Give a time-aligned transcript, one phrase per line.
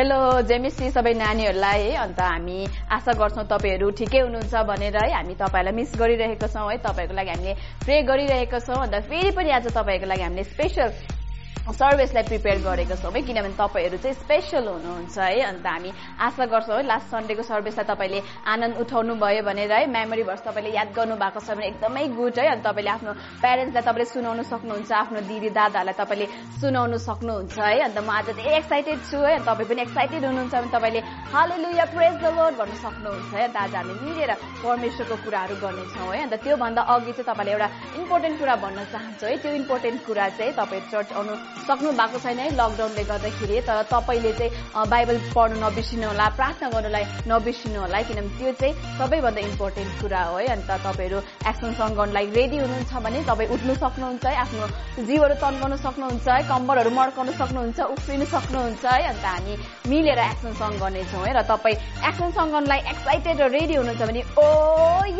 [0.00, 0.18] Hello
[0.48, 2.60] जेमिसी सबै नानीहरूलाई। है अन्त हामी
[2.90, 7.30] आशा गर्छौँ तपाईँहरू ठिकै हुनुहुन्छ भनेर है। हामी तपाईँहरूलाई मिस गरिरहेको छौँ है। तपाईँहरूको लागि
[7.30, 7.54] हामीले
[7.84, 10.88] प्रे गरिरहेको छौँ। अन्त फेरि पनि आज तपाईँहरूको लागि हामीले स्पेसल
[11.60, 16.76] सर्भिसलाई प्रिपेयर गरेको छौँ है किनभने तपाईँहरू चाहिँ स्पेसल हुनुहुन्छ है अन्त हामी आशा गर्छौँ
[16.76, 21.16] है लास्ट सन्डेको सर्भिसलाई तपाईँले आनन्द उठाउनु भयो भनेर है मेमोरी भर्स तपाईँले याद गर्नु
[21.16, 25.50] भएको छ भने एकदमै गुड है अनि तपाईँले आफ्नो प्यारेन्ट्सलाई तपाईँले सुनाउनु सक्नुहुन्छ आफ्नो दिदी
[25.52, 26.26] दादाहरूलाई तपाईँले
[26.58, 30.72] सुनाउनु सक्नुहुन्छ है अन्त म आज धेरै एक्साइटेड छु है तपाईँ पनि एक्साइटेड हुनुहुन्छ भने
[30.72, 34.32] तपाईँले हाले लुया प्रेस द लोड भन्नु सक्नुहुन्छ है अन्त हामी मिलेर
[34.64, 37.68] परमेश्वरको कुराहरू गर्नेछौँ है अन्त त्योभन्दा अघि चाहिँ तपाईँले एउटा
[38.00, 42.38] इम्पोर्टेन्ट कुरा भन्न चाहन्छु है त्यो इम्पोर्टेन्ट कुरा चाहिँ तपाईँ चर्च आउनु सक्नु भएको छैन
[42.38, 48.38] है लकडाउनले गर्दाखेरि। तर तपाईँले चाहिँ बाइबल पढ्नु नबिर्सिनु होला प्रार्थना गर्नुलाई नबिर्सिनु होला किनभने
[48.38, 51.18] त्यो चाहिँ सबैभन्दा इम्पोर्टेन्ट कुरा हो है। अन्त तपाईँहरू
[51.50, 54.66] एक्सन सङ गर्नुलाई रेडी हुनुहुन्छ भने तपाईँ उठ्नु सक्नुहुन्छ है आफ्नो
[55.06, 59.54] जिउहरू तन्काउनु सक्नुहुन्छ है कम्बरहरू मड्काउनु सक्नुहुन्छ उफ्रिनु सक्नुहुन्छ है। अन्त हामी
[59.90, 61.76] मिलेर एक्सन सङ गर्नेछौँ है। र तपाईँ
[62.08, 64.46] एक्सन सङ गर्नुलाई एक्साइटेड र रेडी हुनुहुन्छ भने ओ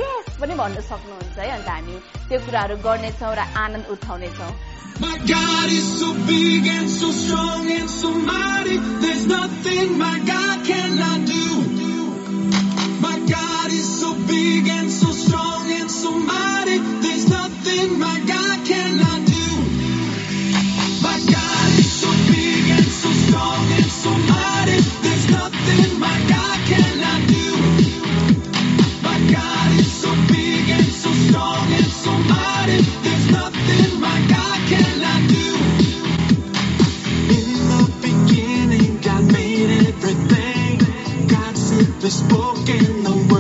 [0.03, 1.95] यस पनि भन्नु सक्नुहुन्छ है। अन्त हामी
[2.29, 4.53] त्यो कुराहरू गर्नेछौँ र आनन्द उठाउनेछौँ।
[5.01, 8.77] My God is so big and so strong and so mighty.
[8.77, 11.47] There's nothing my God cannot do.
[13.01, 16.79] My God is so big and so strong and so mighty.
[17.01, 19.49] There's nothing my God cannot do.
[21.03, 24.81] My God is so big and so strong and so mighty.
[25.01, 26.50] There's nothing my God
[42.11, 43.40] simply spoke and the world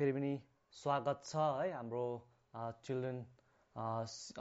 [0.00, 0.32] फेरि पनि
[0.72, 2.02] स्वागत छ है। हाम्रो
[2.56, 3.18] children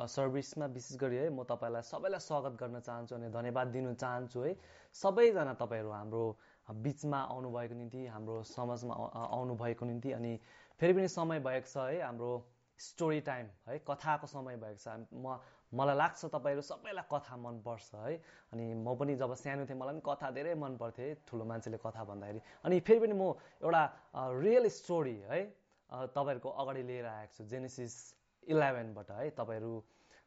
[0.08, 4.56] सर्भिसमा विशेष गरी है म तपाईँलाई सबैलाई स्वागत गर्न चाहन्छु अनि धन्यवाद दिन चाहन्छु है।
[4.96, 6.24] सबैजना तपाईँहरू हाम्रो
[6.80, 10.34] बिचमा आउनुभएको निम्ति हाम्रो समाजमा आउ- आउनुभएको निम्ति अनि
[10.80, 12.32] फेरि पनि समय भएको छ है। हाम्रो
[12.80, 18.14] स्टोरी टाइम है कथाको समय भएको छ। म मलाई लाग्छ तपाईँहरू सबैलाई कथा मनपर्छ है।
[18.54, 21.78] अनि म पनि जब सानो थिएँ मलाई पनि कथा धेरै मन पर्थ्यो है। ठुलो मान्छेले
[21.78, 23.84] कथा भन्दाखेरि। अनि फेरि पनि म एउटा
[24.40, 25.40] रियल स्टोरी है
[25.90, 27.94] तपाईँहरूको अगाडि लिएर आएको छु। जेनेसिस
[28.48, 29.74] इलेभेनबाट है। तपाईँहरू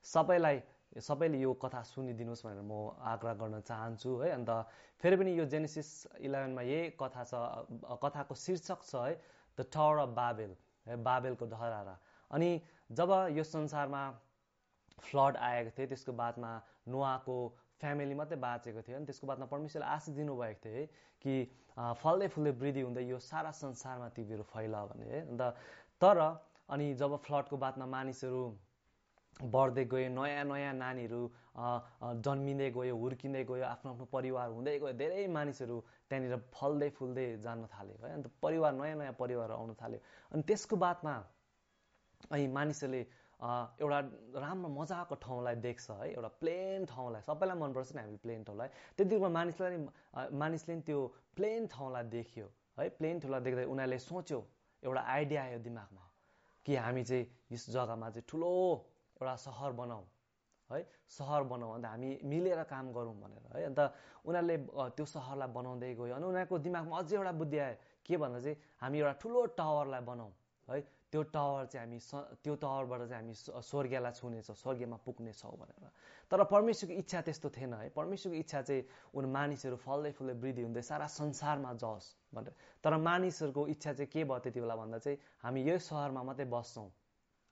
[0.07, 0.57] सबैलाई
[0.93, 4.51] सबैले यो कथा सुनिदिनुहोस् भनेर म आग्रह गर्न चाहन्छु है। अन्त
[5.03, 5.89] फेरि पनि यो जेनेसिस
[6.21, 7.35] इलेभेनमा यही कथा छ
[7.99, 9.15] कथाको शीर्षक छ है
[9.59, 10.53] द टावर अफ बाबेल
[10.87, 11.97] है बाबेलको धरारा
[12.31, 12.51] अनि
[12.93, 14.03] जब यो संसारमा
[15.05, 16.51] फ्लड आएको थियो त्यसको बादमा
[16.89, 17.37] नोआको
[17.81, 20.87] फ्यामिली मात्रै बाँचेको थियो अनि त्यसको बादमा परमेश्वरले आशिष दिनुभएको थियो है
[21.25, 21.35] कि
[22.03, 25.43] फल्दै फुल्दै वृद्धि हुँदै यो सारा संसारमा तिमीहरू फैला भने है। अन्त
[26.03, 26.19] तर
[26.75, 28.43] अनि जब फ्लडको बादमा मानिसहरू
[29.41, 31.23] बढ्दै गयो नयाँ नयाँ नानीहरू
[32.27, 35.77] जन्मिँदै गयो हुर्किँदै गयो आफ्नो आफ्नो परिवार हुँदै गयो धेरै मानिसहरू
[36.09, 40.01] त्यहाँनिर फल्दै फुल्दै जान थाल्यो है। अन्त परिवार नयाँ नयाँ परिवारहरू आउन थाल्यो।
[40.33, 41.15] अनि त्यसको बादमा
[42.31, 43.03] अनि मानिसहरूले
[43.43, 43.99] एउटा
[44.39, 49.15] राम्रो मजाको ठाउँलाई देख्छ है एउटा प्लेन ठाउँलाई। सबैलाई मनपर्छ नि हामी प्लेन ठाउँलाई। त्यति
[49.19, 49.77] बेला मानिसलाई
[50.31, 51.01] मानिसले नि त्यो
[51.37, 52.47] प्लेन ठाउँलाई देख्यो
[52.79, 54.39] है प्लेन ठाउँलाई देख्दा उनीहरूले सोच्यो
[54.83, 56.05] एउटा आइडिया आयो दिमागमा
[56.67, 58.53] कि हामी चाहिँ यस जग्गामा चाहिँ ठुलो
[59.19, 60.05] एउटा सहर बनाऊ
[60.71, 60.81] है
[61.11, 63.81] सहर बनाऊ अन्त हामी मिलेर काम गरौँ भनेर है। अन्त
[64.23, 64.57] उनीहरूले
[64.95, 68.99] त्यो सहरलाई बनाउँदै गयो। अनि उनीहरूको दिमागमा अझै एउटा बुद्धि आयो के भन्दा चाहिँ हामी
[68.99, 70.31] एउटा ठुलो टावरलाई बनाऊ
[70.69, 71.99] है। त्यो टावर चाहिँ हामी
[72.41, 75.85] त्यो टावरबाट चाहिँ हामी स्वर्गलाई छुनेछौँ स्वर्गमा पुग्नेछौँ भनेर।
[76.33, 80.83] तर परमेश्वरको इच्छा त्यस्तो थिएन है। परमेश्वरको इच्छा चाहिँ उन मानिसहरू फल्दै फुल्दै वृद्धि हुँदै
[80.83, 85.61] सारा संसारमा जाओस् भनेर। तर मानिसहरूको इच्छा चाहिँ के भयो त्यति बेला भन्दा चाहिँ हामी
[85.69, 86.89] यही सहरमा मात्रै बस्छौँ।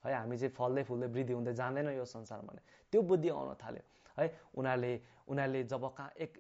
[0.05, 2.53] है हामी चाहिँ फल्दै फुल्दै वृद्धि हुँदै जाँदैनौँ यो संसारमा
[2.93, 3.85] त्यो बुद्धि आउन थाल्यो।
[4.21, 4.93] है उनीहरूले
[5.29, 6.33] उनीहरूले जब का एक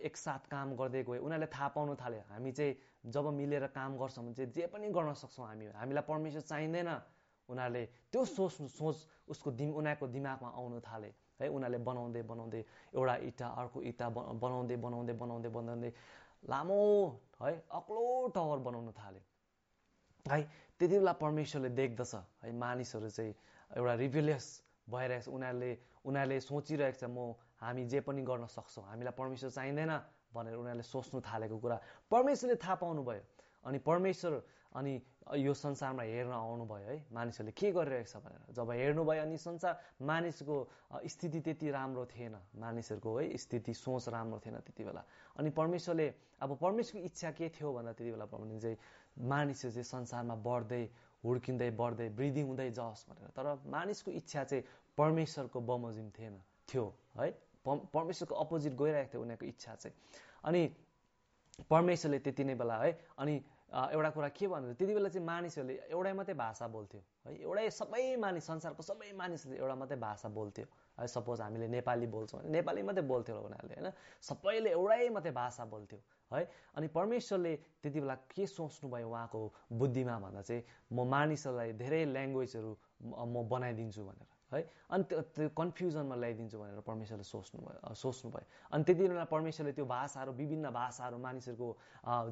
[0.00, 2.74] एकसाथ काम गर्दै गयो उनीहरूले थाहा पाउन थाल्यो हामी चाहिँ
[3.06, 6.90] जब मिलेर काम गर्छौँ भने चाहिँ जे पनि गर्न सक्छौँ हामी हामीलाई परमेश्वर चाहिँदैन।
[7.48, 8.96] उनीहरूले त्यो सोच सोच
[9.28, 11.10] उसको दिम उनीहरूको दिमागमा आउन थाले
[11.40, 12.60] है उनीहरूले बनाउँदै बनाउँदै
[12.94, 14.08] एउटा इँटा अर्को इँटा
[14.38, 15.90] बनाउँदै बनाउँदै बनाउँदै बनाउँदै
[16.46, 16.78] लामो
[17.42, 19.20] है अग्लो टावर बनाउन थाले।
[20.26, 20.40] है
[20.78, 23.34] त्यति बेला परमेश्वरले देख्दछ है मानिसहरू चाहिँ
[23.76, 24.46] एउटा रिभिलियस
[24.90, 25.70] भइरहेको छ उनीहरूले
[26.04, 29.92] उनीहरूले सोचिरहेको छ म हामी जे पनि गर्न सक्छौँ हामीलाई परमेश्वर चाहिँदैन
[30.34, 31.76] भनेर उनीहरूले सोच्नु थालेको कुरा
[32.10, 33.22] परमेश्वरले थाहा पाउनुभयो।
[33.64, 34.32] अनि परमेश्वर
[34.72, 34.92] अनि
[35.36, 40.56] यो संसारमा हेर्न आउनुभयो है। मानिसहरूले के गरिरहेको छ भनेर। जब हेर्नुभयो अनि संसार मानिसको
[41.04, 45.02] स्थिति त्यति राम्रो थिएन। मानिसहरूको है स्थिति सोच राम्रो थिएन त्यति बेला।
[45.36, 46.06] अनि परमेश्वरले
[46.40, 48.76] अब परमेश्वरको इच्छा के थियो भन्दा त्यति बेला चाहिँ
[49.28, 50.84] मानिसहरू चाहिँ संसारमा बढ्दै
[51.24, 54.64] हुर्किँदै बढ्दै वृद्धि हुँदै जाओस् भनेर। तर मानिसको इच्छा चाहिँ
[54.98, 56.34] परमेश्वरको बमोजिम थिएन
[56.68, 56.84] थियो
[57.18, 57.30] है?
[57.66, 59.94] परमेश्वरको अपोजिट गइरहेको थियो उनीहरूको इच्छा चाहिँ।
[60.44, 60.62] अनि
[61.70, 62.90] परमेश्वरले त्यति नै बेला है?
[63.18, 63.34] अनि
[63.70, 67.30] एउटा कुरा के भन्नु त्यति बेला चाहिँ मानिसहरूले एउटै मात्रै भाषा बोल्थ्यो है?
[67.38, 70.66] एउटै सबै मानिस संसारको सबै मानिसहरूले एउटा मात्रै भाषा बोल्थ्यो।
[70.98, 73.92] है सपोज हामीले नेपाली बोल्छौँ नेपाली मात्रै बोल्थ्यो होला उनीहरूले होइन?
[74.20, 75.98] सबैले एउटै मात्रै भाषा बोल्थ्यो।
[76.32, 76.42] है?
[76.76, 79.40] अनि परमेश्वरले त्यति बेला के सोच्नुभयो उहाँको
[79.72, 80.62] बुद्धिमा भन्दा चाहिँ
[80.92, 82.70] म मानिसहरूलाई धेरै ल्याङ्ग्वेजहरू
[83.02, 84.60] म बनाइदिन्छु भनेर है?
[84.90, 90.70] अनि त्यो कन्फ्युजनमा ल्याइदिन्छु भनेर परमेश्वरले सोच्नुभयो सोच्नुभयो। अनि त्यति बेला परमेश्वरले त्यो भाषाहरू विभिन्न
[90.70, 91.68] भाषाहरू मानिसहरूको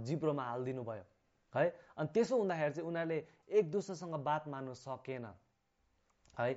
[0.06, 1.04] जिब्रोमा हालिदिनु भयो
[1.54, 1.66] है?
[1.98, 3.18] अनि त्यसो हुँदाखेरि चाहिँ उनीहरूले
[3.58, 5.26] एक दुसरासँग बात मार्नु सकेन
[6.38, 6.54] है?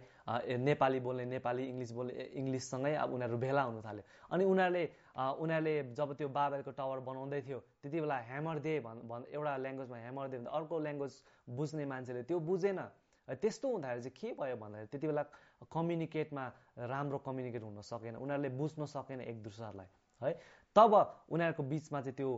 [0.62, 4.84] नेपाली बोल्ने नेपाली इङ्ग्लिस बोल्ने इङ्ग्लिससँगै अब उनीहरू भेला हुन थाल्यो। अनि उनीहरूले
[5.16, 9.98] उनीहरूले जब त्यो बाबेलको टावर बनाउँदै थियो त्यति बेला ह्यामर दे भन् भन् एउटा ल्याङ्ग्वेजमा
[9.98, 11.14] ह्यामर दे भन्दा अर्को ल्याङ्ग्वेज
[11.58, 12.80] बुझ्ने मान्छेले त्यो बुझेन।
[13.28, 15.24] त्यस्तो हुँदाखेरि चाहिँ के भयो भन्दाखेरि त्यति बेला
[15.72, 16.44] कम्युनिकेटमा
[16.92, 19.88] राम्रो कम्युनिकेट हुन सकेन। उनीहरूले बुझ्न सकेन एक दुसरालाई
[20.22, 20.32] है?
[20.76, 20.92] तब
[21.32, 22.30] उनीहरूको बिचमा चाहिँ त्यो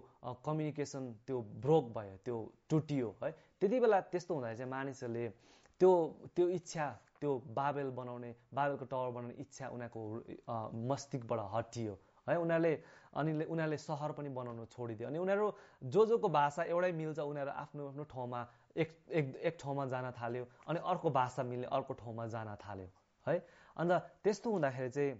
[0.45, 2.37] कम्युनिकेसन त्यो ब्रोक भयो त्यो
[2.69, 3.29] टुटियो है?
[3.61, 5.25] त्यति बेला त्यस्तो हुँदाखेरि चाहिँ मानिसहरूले
[5.79, 5.91] त्यो
[6.35, 6.85] त्यो इच्छा
[7.21, 10.01] त्यो बाबेल बनाउने बाबेलको टावर बनाउने इच्छा उनीहरूको
[10.91, 11.93] मस्तिष्कबाट हटियो।
[12.27, 12.37] है?
[12.37, 12.73] उनीहरूले
[13.13, 15.45] अनि उनीहरूले सहर पनि बनाउनु छोडिदियो। अनि उनीहरू
[15.85, 18.39] जो जोको भाषा एउटै मिल्छ उनीहरू आफ्नो आफ्नो ठाउँमा
[18.75, 22.87] एक एक एक ठाउँमा जान थाल्यो अनि अर्को भाषा मिल्ने अर्को ठाउँमा जान थाल्यो
[23.27, 23.35] है?
[23.77, 23.91] अन्त
[24.23, 25.13] त्यस्तो हुँदाखेरि चाहिँ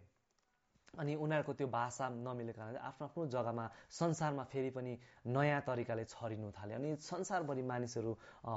[0.93, 4.93] अनि उनीहरूको त्यो भाषा नमिलेको कारणले आफ्नो आफ्नो जग्गामा संसारमा फेरि पनि
[5.25, 8.11] नयाँ तरिकाले छरिनु थाल्यो। अनि संसारभरि मानिसहरू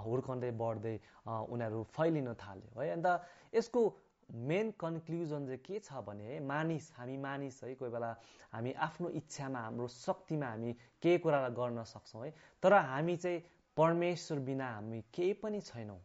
[0.05, 2.91] हुर्कँदै बढ्दै उनीहरू फैलिन थाल्यो है?
[2.93, 3.07] अन्त
[3.57, 3.81] यसको
[4.31, 8.11] मेन कन्क्लुजन चाहिँ के छ भने मानिस हामी मानिस है कोही बेला
[8.53, 13.43] हामी आफ्नो इच्छामा हाम्रो शक्तिमा हामी केही कुरालाई गर्न सक्छौँ है। तर हामी चाहिँ
[13.77, 16.01] परमेश्वर बिना हामी केही पनि छैनौँ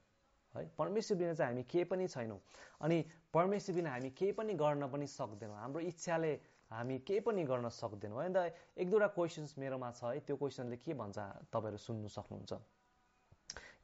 [0.53, 2.39] है। परमेश्वर बिना चाहिँ हामी केही पनि छैनौँ।
[2.81, 3.03] अनि
[3.33, 6.33] परमेश्वर बिना हामी केही पनि गर्न पनि सक्दैनौँ। हाम्रो इच्छाले
[6.71, 8.37] हामी केही पनि गर्न सक्दैनौँ है। अन्त
[8.77, 11.17] एक दुईवटा क्वेसन्स मेरोमा छ है। त्यो क्वेसनले के भन्छ?
[11.51, 12.53] तपाईँहरू सुन्नु सक्नुहुन्छ।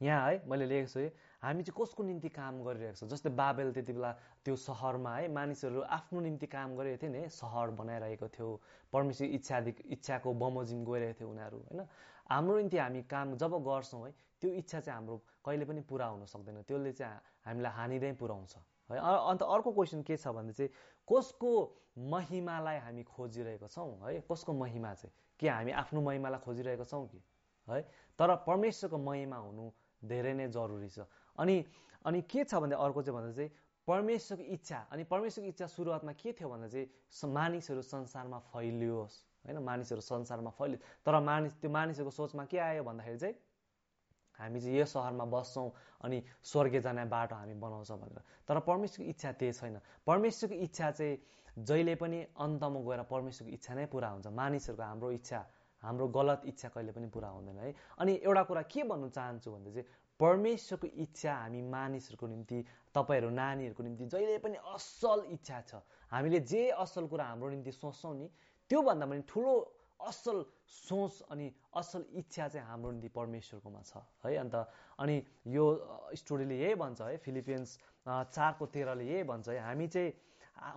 [0.02, 1.10] यहाँ है मैले लेखेको छु
[1.42, 3.04] हामी चाहिँ कसको निम्ति काम गरिरहेको छ?
[3.14, 4.10] जस्तै बाबेल त्यति बेला
[4.42, 8.48] त्यो सहरमा है मानिसहरू आफ्नो निम्ति काम गरिरहेको थियो नि सहर बनाइरहेको थियो
[8.92, 11.80] परमेश्वर इच्छा इच्छाको बमोजिम गइरहेको थियो उनीहरू होइन।
[12.26, 14.10] हाम्रो निम्ति हामी काम जब गर्छौँ है
[14.42, 18.54] त्यो इच्छा चाहिँ हाम्रो कहिले पनि पुरा हुन सक्दैन। त्यसले चाहिँ हामीलाई हानि नै पुऱ्याउँछ
[18.90, 20.70] है। अन्त अर्को क्वेसन के छ भने चाहिँ
[21.06, 21.50] कसको
[21.96, 24.26] महिमालाई हामी खोजिरहेको छौँ है?
[24.26, 25.12] कसको महिमा चाहिँ?
[25.38, 27.22] के हामी आफ्नो महिमालाई खोजिरहेको छौँ कि?
[27.68, 27.80] है?
[28.18, 29.70] तर परमेश्वरको महिमा हुनु
[30.02, 31.06] धेरै नै जरुरी छ।
[31.38, 31.64] अनि
[32.04, 33.50] अनि के छ भने अर्को चाहिँ भन्दा चाहिँ
[33.88, 39.58] परमेश्वरको इच्छा अनि परमेश्वरको इच्छा सुरुवातमा के थियो भन्दा चाहिँ मानिसहरू संसारमा फैलियोस् होइन?
[39.64, 43.34] मानिसहरू संसारमा फैलियो तर मानिस त्यो मानिसहरूको सोचमा के आयो भन्दाखेरि चाहिँ
[44.38, 45.70] हामी चाहिँ यो सहरमा बस्छौँ
[46.04, 51.16] अनि स्वर्ग जाने बाटो हामी बनाउँछौँ भनेर। तर परमेश्वरको इच्छा त्यही छैन। परमेश्वरको इच्छा चाहिँ
[51.58, 55.40] जहिले पनि अन्तमा गएर परमेश्वरको इच्छा नै पुरा हुन्छ। मानिसहरूको हाम्रो इच्छा
[55.82, 59.70] हाम्रो गलत इच्छा कहिले पनि पुरा हुँदैन है। अनि एउटा कुरा के भन्नु चाहन्छु भन्दा
[59.74, 59.86] चाहिँ
[60.20, 62.58] परमेश्वरको इच्छा हामी मानिसहरूको निम्ति
[62.94, 68.14] तपाईँहरू नानीहरूको निम्ति जहिले पनि असल इच्छा छ। हामीले जे असल कुरा हाम्रो निम्ति सोच्छौँ
[68.18, 68.26] नि
[68.70, 69.54] त्योभन्दा पनि ठुलो
[70.00, 74.36] असल सोच अनि असल इच्छा चाहिँ हाम्रो निम्ति परमेश्वरकोमा छ है?
[74.36, 74.54] अन्त
[74.98, 75.16] अनि
[75.54, 75.64] यो
[76.14, 77.16] स्टोरीले यही भन्छ है?
[77.18, 79.58] फिलिपियन्स अ, चारको तेह्रले यही भन्छ है?
[79.58, 80.12] हामी चाहिँ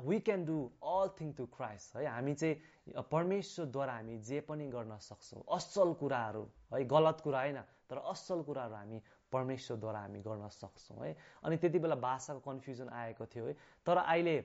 [0.06, 2.06] we can do all thing to Christ है?
[2.06, 6.84] हामी चाहिँ परमेश्वरद्वारा हामी जे पनि गर्न सक्छौँ। असल कुराहरू है?
[6.86, 9.02] गलत कुरा होइन तर असल कुराहरू हामी
[9.32, 13.54] परमेश्वरद्वारा हामी गर्न सक्छौँ है। अनि त्यति बेला भाषाको कन्फ्युजन आएको थियो है।
[13.86, 14.36] तर अहिले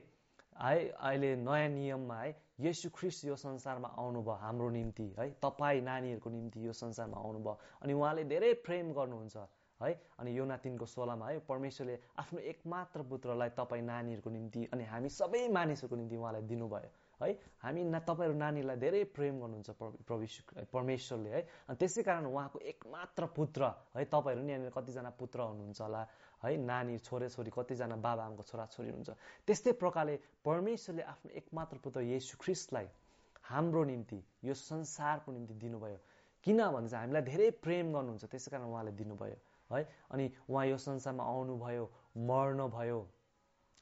[0.57, 6.29] है अहिले नयाँ नियममा है येशू ख्रिस्ट यो संसारमा आउनुभयो हाम्रो निम्ति है। तपाईँ नानीहरूको
[6.29, 9.37] निम्ति यो संसारमा आउनुभयो। अनि उहाँले धेरै प्रेम गर्नुहुन्छ
[9.79, 15.09] है। अनि यो तिनको सोह्रमा है परमेश्वरले आफ्नो एकमात्र पुत्रलाई तपाईँ नानीहरूको निम्ति अनि हामी
[15.09, 16.89] सबै मानिसहरूको निम्ति उहाँलाई दिनुभयो।
[17.21, 17.39] है?
[17.59, 21.41] हामी ना तपाईँहरू नानीलाई धेरै प्रेम गर्नुहुन्छ पर- प्रविश्व परमेश्वरले है?
[21.41, 23.63] अनि त्यसै कारण उहाँको एकमात्र पुत्र
[23.97, 24.05] है?
[24.05, 26.07] तपाईँहरू नि यहाँनिर कतिजना पुत्र हुनुहुन्छ होला
[26.43, 26.57] है?
[26.57, 29.09] नानी छोराछोरी कतिजना बाबा आमाको छोराछोरी हुनुहुन्छ।
[29.47, 32.87] त्यस्तै प्रकारले परमेश्वरले आफ्नो एकमात्र पुत्र येशू ख्रिस्टलाई
[33.43, 35.97] हाम्रो निम्ति यो संसारको निम्ति दिनुभयो।
[36.43, 39.89] किन भने चाहिँ हामीलाई धेरै प्रेम गर्नुहुन्छ त्यसै कारण उहाँले दिनुभयो है?
[40.11, 43.07] अनि उहाँ यो संसारमा आउनुभयो मर्नुभयो।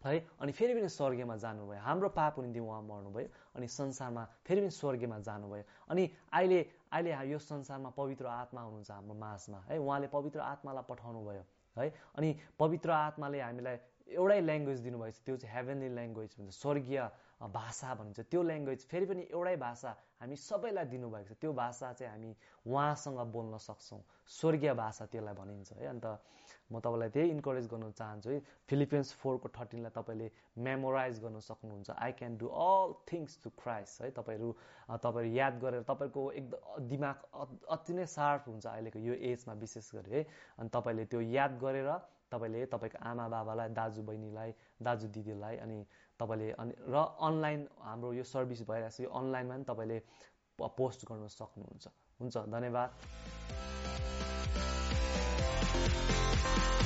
[0.06, 0.18] है?
[0.40, 5.20] अनि फेरि पनि स्वर्गीयमा जानुभयो। हाम्रो पापको निम्ति उहाँ मर्नुभयो। अनि संसारमा फेरि पनि स्वर्गीयमा
[5.20, 6.60] जानुभयो। अनि अहिले
[6.94, 9.78] अहिले यो संसारमा पवित्र आत्मा हुनुहुन्छ हाम्रो माझमा है?
[9.80, 11.44] उहाँले पवित्र आत्मालाई पठाउनु भयो
[11.78, 11.88] है?
[12.16, 17.02] अनि पवित्र आत्माले हामीलाई एउटै ल्याङ्ग्वेज दिनुभएको छ त्यो चाहिँ हेभेनली ल्याङ्ग्वेज भन्छ स्वर्गीय
[17.42, 19.90] भाषा भनिन्छ। त्यो ल्याङ्ग्वेज फेरि पनि एउटै भाषा
[20.22, 22.32] हामी सबैलाई दिनुभएको छ। त्यो भाषा चाहिँ हामी
[22.70, 25.88] उहाँसँग बोल्न सक्छौँ। स्वर्गीय भाषा त्यसलाई भनिन्छ है?
[25.90, 26.06] अन्त
[26.72, 32.12] म तपाईँलाई त्यही इन्करेज गर्न चाहन्छु है। फिलिपिन्स फोरको थर्टिनलाई तपाईँले मेमोराइज गर्न सक्नुहुन्छ। I
[32.18, 34.50] can do all things to Christ है। तपाईँहरू
[34.90, 37.16] तपाईँहरू याद गरेर तपाईँको एकदम दिमाग
[37.70, 40.22] अति नै सार्प हुन्छ अहिलेको यो एजमा विशेष गरी है।
[40.58, 41.90] अनि तपाईँले त्यो याद गरेर
[42.34, 44.52] तपाईँले तपाईँको आमा बाबालाई दाजु बहिनीलाई
[44.82, 45.78] दाजु दिदीलाई अनि
[46.20, 49.98] तपाईँले अनि र अनलाइन हाम्रो यो सर्भिस भइरहेको छ यो अनलाइनमा पनि तपाईँले
[50.60, 51.86] पोस्ट गर्न सक्नुहुन्छ।
[52.20, 52.90] हुन्छ धन्यवाद।
[55.86, 56.85] ああ。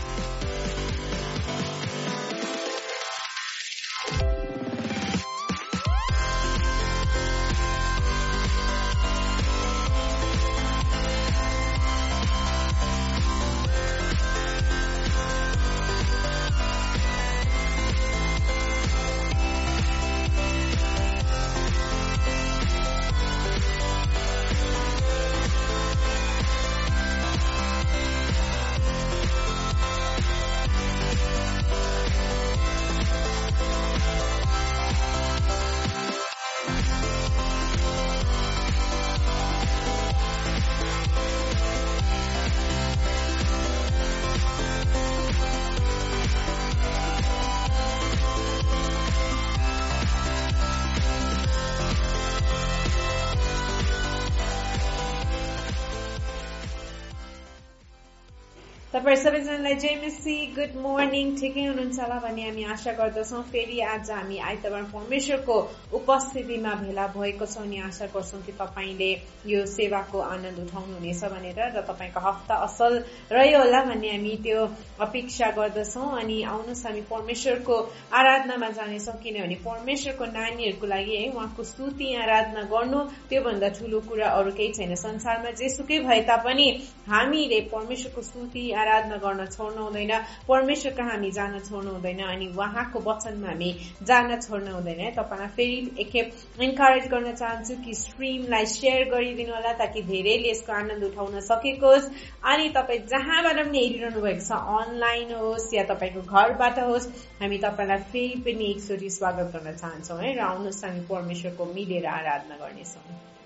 [59.00, 64.38] तपाईँ सबैजनालाई जय गुड मर्निङ ठिकै हुनुहुन्छ होला भन्ने हामी आशा गर्दछौँ। फेरि आज हामी
[64.44, 65.56] आइतबार परमेश्वरको
[66.00, 69.12] उपस्थितिमा भेला भएको छौँ अनि आशा गर्छौँ कि तपाईँले
[69.48, 72.94] यो सेवाको आनन्द उठाउनुहुनेछ भनेर र तपाईँको हप्ता असल
[73.32, 74.66] रह्यो होला भन्ने हामी त्यो
[75.08, 77.76] अपेक्षा गर्दछौँ। अनि आउनुहोस् हामी परमेश्वरको
[78.20, 83.00] आराधनामा जानेछौँ किनभने परमेश्वरको नानीहरूको लागि है उहाँको स्तुति आराधना गर्नु
[83.32, 86.68] त्योभन्दा ठूलो कुरा अरू केही छैन। संसारमा जेसुकै भए तापनि
[87.08, 88.88] हामीले परमेश्वरको स्तुति आराधना
[89.20, 90.12] गर्न छोड्नु हुँदैन
[90.48, 93.72] परमेश्वर कहाँ हामी जान छोड्नु हुँदैन अनि उहाँको वचनमा हामी
[94.04, 100.02] जान छोड्नु हुँदैन तपाईँलाई फेरि एकखेप इन्करेज गर्न चाहन्छु कि स्ट्रिमलाई सेयर गरिदिनु होला ताकि
[100.04, 102.12] धेरैले यसको आनन्द उठाउन सकेको होस्
[102.44, 107.10] अनि तपाईँ जहाँबाट पनि हेरिरहनु भएको छ अनलाइन होस् या तपाईँको घरबाट होस्
[107.42, 112.56] हामी तपाईँलाई फेरि पनि एकचोटि स्वागत गर्न चाहन्छौँ है र आउनुहोस् हामी परमेश्वरको मिलेर आराधना
[112.58, 113.39] गर्नेछौँ।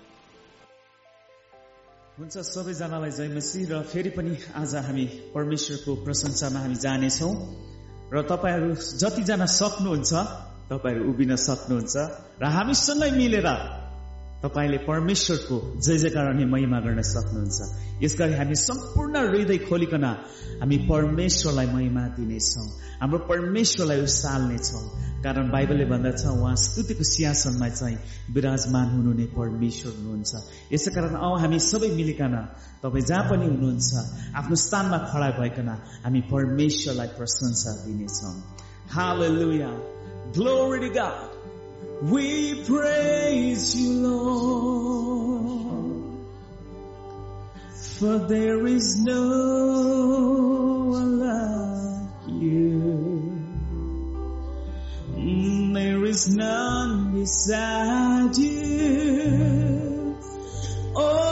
[2.14, 7.32] हुन्छ सबैजनालाई जय मसी र फेरि पनि आज हामी परमेश्वरको प्रशंसामा हामी जानेछौँ।
[8.14, 8.70] र तपाईँहरू
[9.02, 10.12] जतिजना सक्नुहुन्छ
[10.70, 11.94] तपाईँहरू उभिन सक्नुहुन्छ
[12.38, 13.48] र हामीसँगै मिलेर
[14.44, 17.58] तपाईँले परमेश्वरको जय जयकार अनि महिमा गर्न सक्नुहुन्छ।
[18.04, 20.04] यसगरी हामी सम्पूर्ण हृदय खोलिकन
[20.60, 22.68] हामी परमेश्वरलाई महिमा दिनेछौँ।
[23.00, 24.84] हाम्रो परमेश्वरलाई उसाल्नेछौँ।
[25.24, 27.98] कारण बाइबलले भन्दछ उहाँ स्तुतिको सिंहासनमा चाहिँ
[28.36, 30.32] विराजमान हुनुहुने परमेश्वर हुनुहुन्छ।
[30.76, 32.34] यसै कारण औ हामी सबै मिलिकन
[32.84, 33.90] तपाईँ जहाँ पनि हुनुहुन्छ
[34.36, 35.68] आफ्नो स्थानमा खडा भइकन
[36.04, 38.36] हामी परमेश्वरलाई प्रशंसा दिनेछौँ.
[40.34, 41.33] Glory to God.
[42.04, 45.64] We praise you, Lord.
[47.98, 53.32] For there is no one like you.
[55.16, 60.14] Mm, There is none beside you.
[60.94, 61.23] Oh,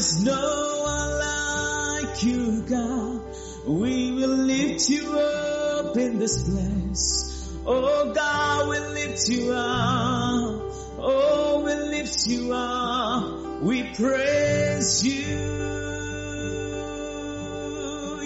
[0.00, 3.20] is no one like you, God.
[3.66, 7.52] We will lift you up in this place.
[7.66, 10.62] Oh God, we lift you up.
[10.96, 13.60] Oh, we lift you up.
[13.60, 15.36] We praise you.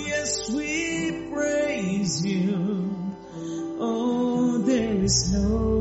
[0.07, 2.95] Yes, we praise you.
[3.81, 5.74] Oh, there is no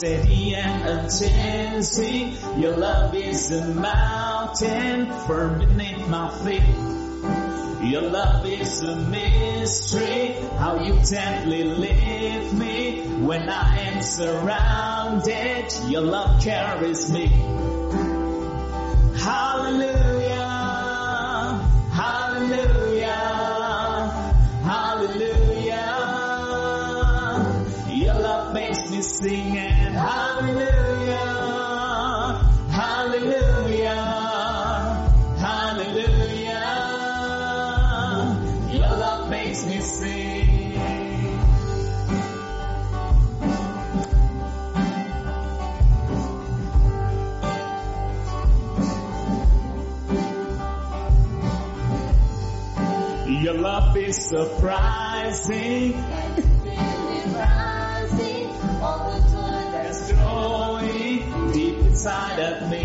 [0.00, 2.34] steady and unchanging.
[2.58, 6.62] Your love is a mountain firm beneath my feet.
[7.86, 15.70] Your love is a mystery, how you gently lift me when I am surrounded.
[15.90, 17.26] Your love carries me.
[54.10, 55.92] Is surprising.
[59.72, 62.84] There's joy deep inside of me.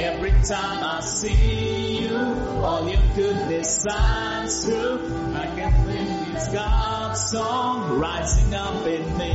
[0.00, 5.34] Every time I see you, all your goodness shines through.
[5.34, 9.32] I can feel this God's song rising up in me.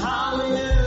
[0.00, 0.79] Hallelujah,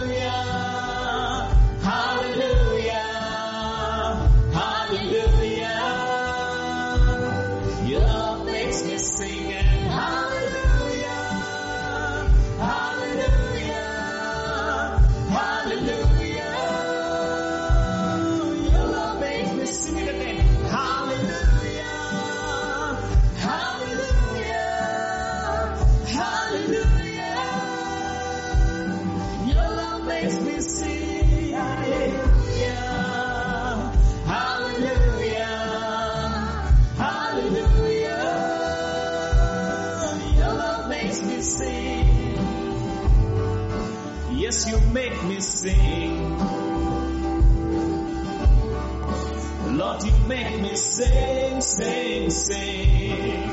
[50.93, 53.49] sing, sing, sing.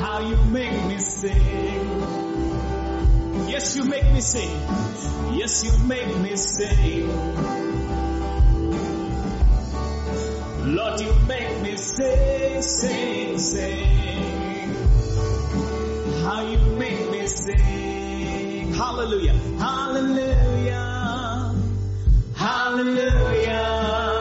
[0.00, 2.00] How you make me sing.
[3.48, 4.60] Yes, you make me sing.
[5.38, 7.08] Yes, you make me sing.
[10.76, 14.74] Lord, you make me sing, sing, sing.
[16.24, 18.74] How you make me sing.
[18.74, 19.34] Hallelujah.
[19.58, 21.54] Hallelujah.
[22.36, 24.19] Hallelujah.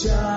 [0.00, 0.29] ऊंचा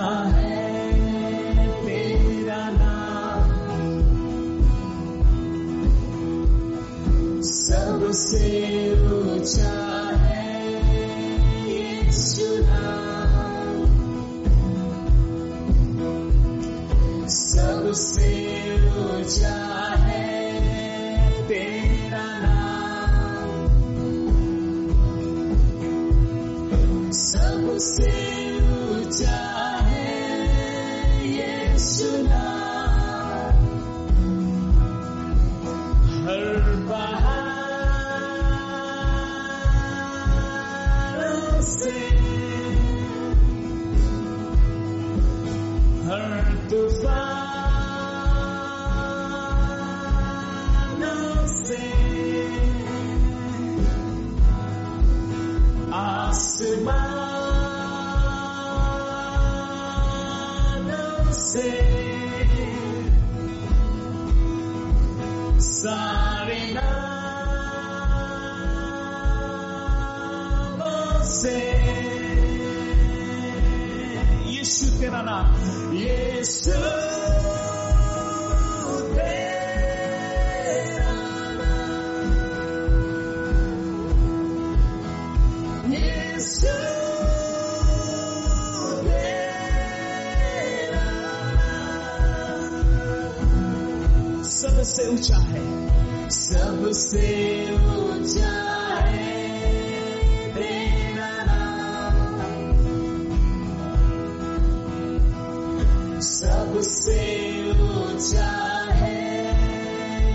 [107.32, 108.48] सबसे ऊंचा
[108.92, 109.12] है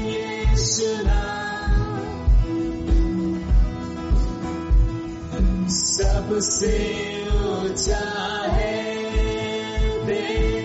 [0.06, 1.84] यीशु नाम
[5.70, 6.74] सबसे
[7.42, 8.04] ऊंचा
[8.54, 8.74] है
[10.08, 10.57] तेरा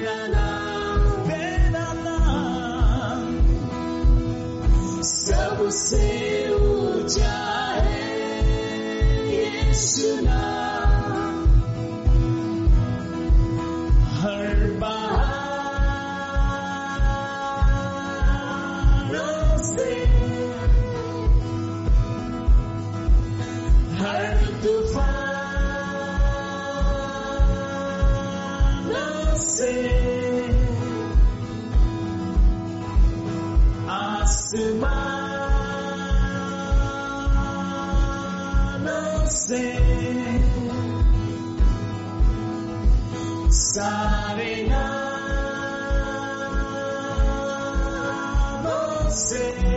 [49.33, 49.72] day.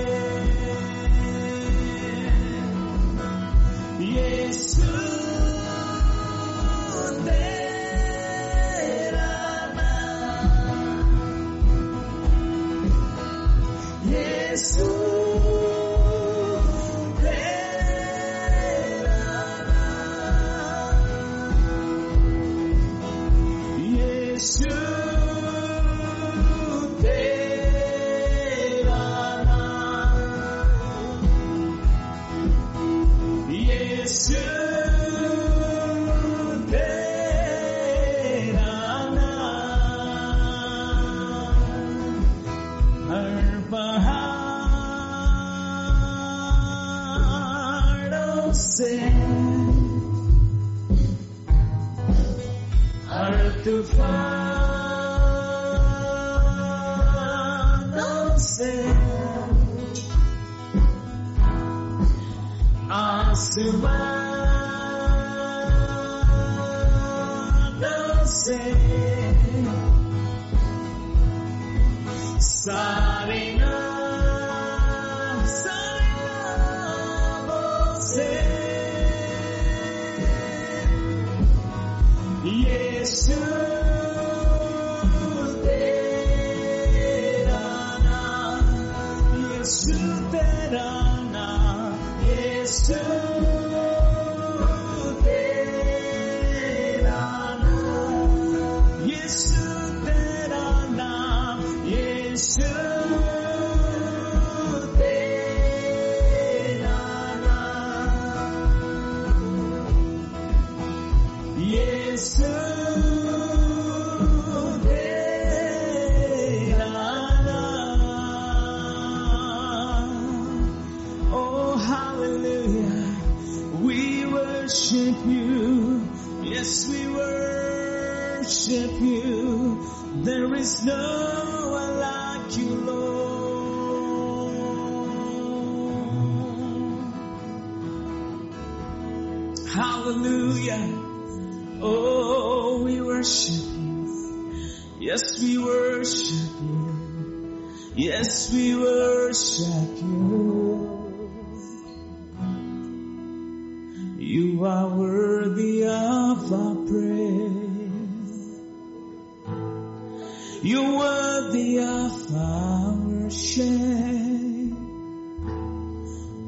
[162.46, 164.76] our shame.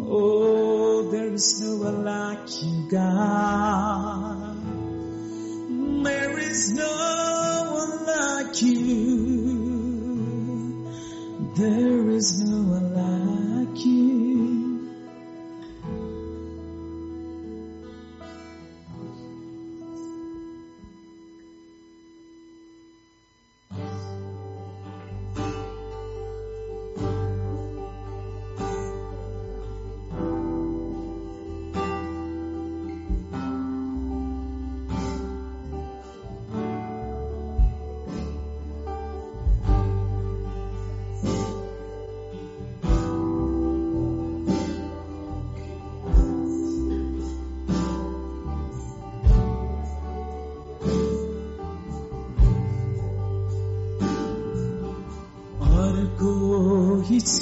[0.01, 4.57] Oh, there is no one like you, God.
[6.05, 9.78] There is no one like you.
[11.57, 12.88] There is no one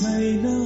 [0.06, 0.65] 快乐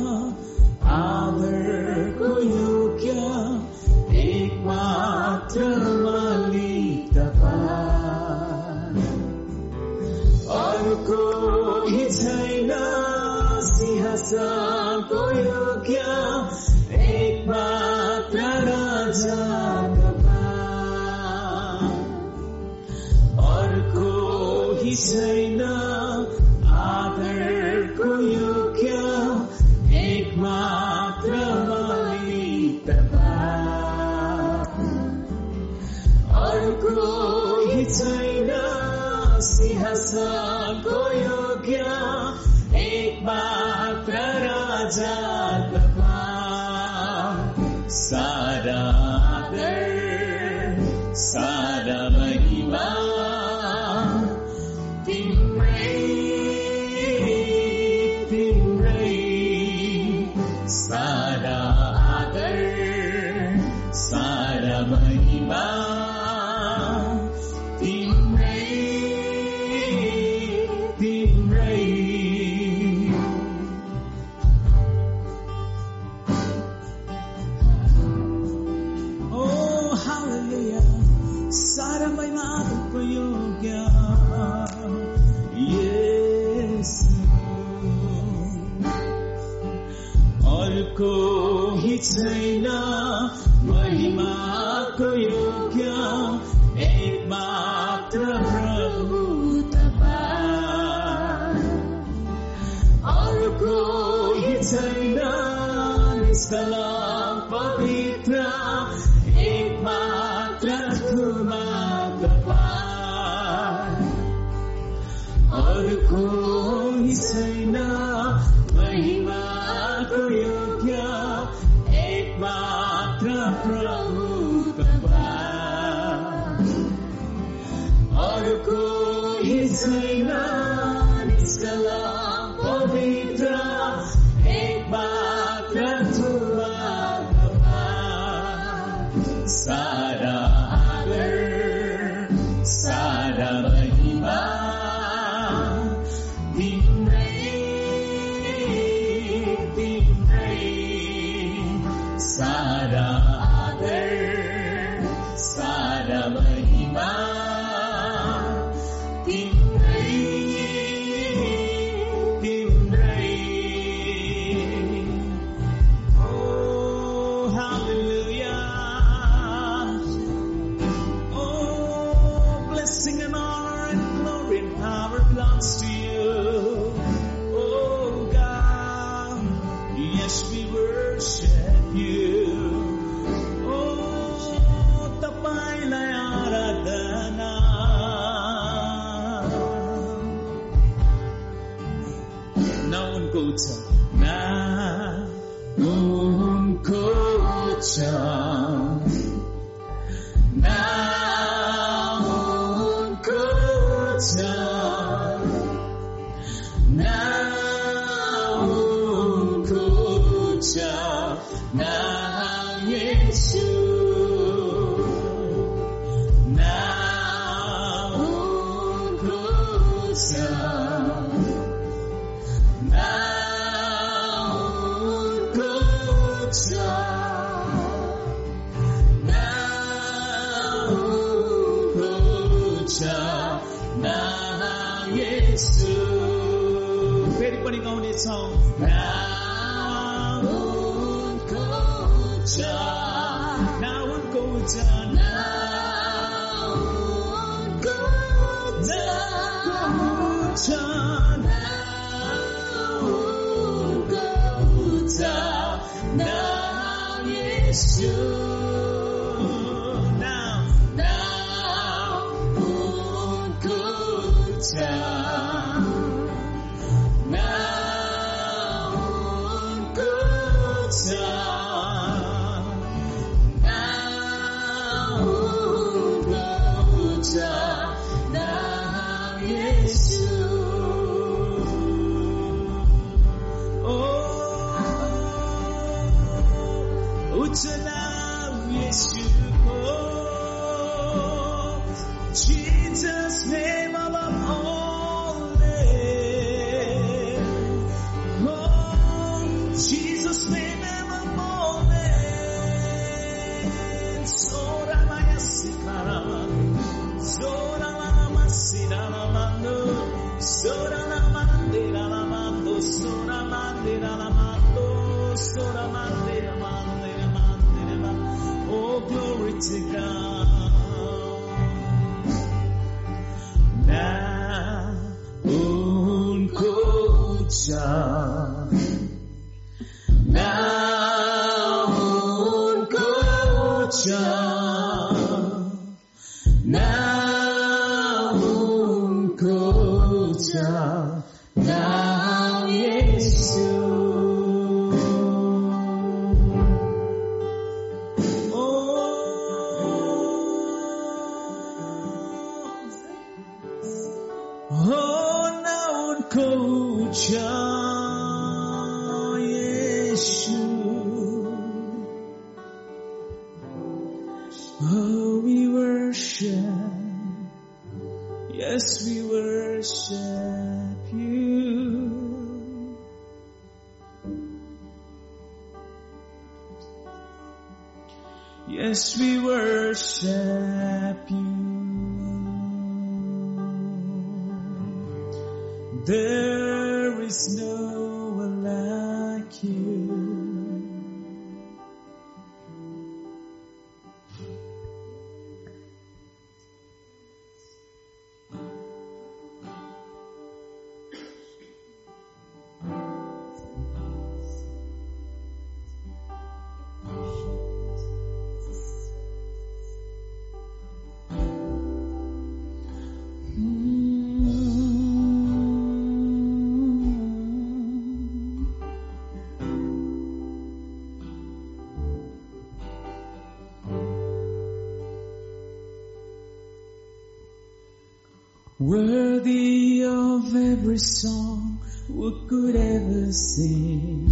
[428.81, 434.27] Worthy of every song we could ever sing.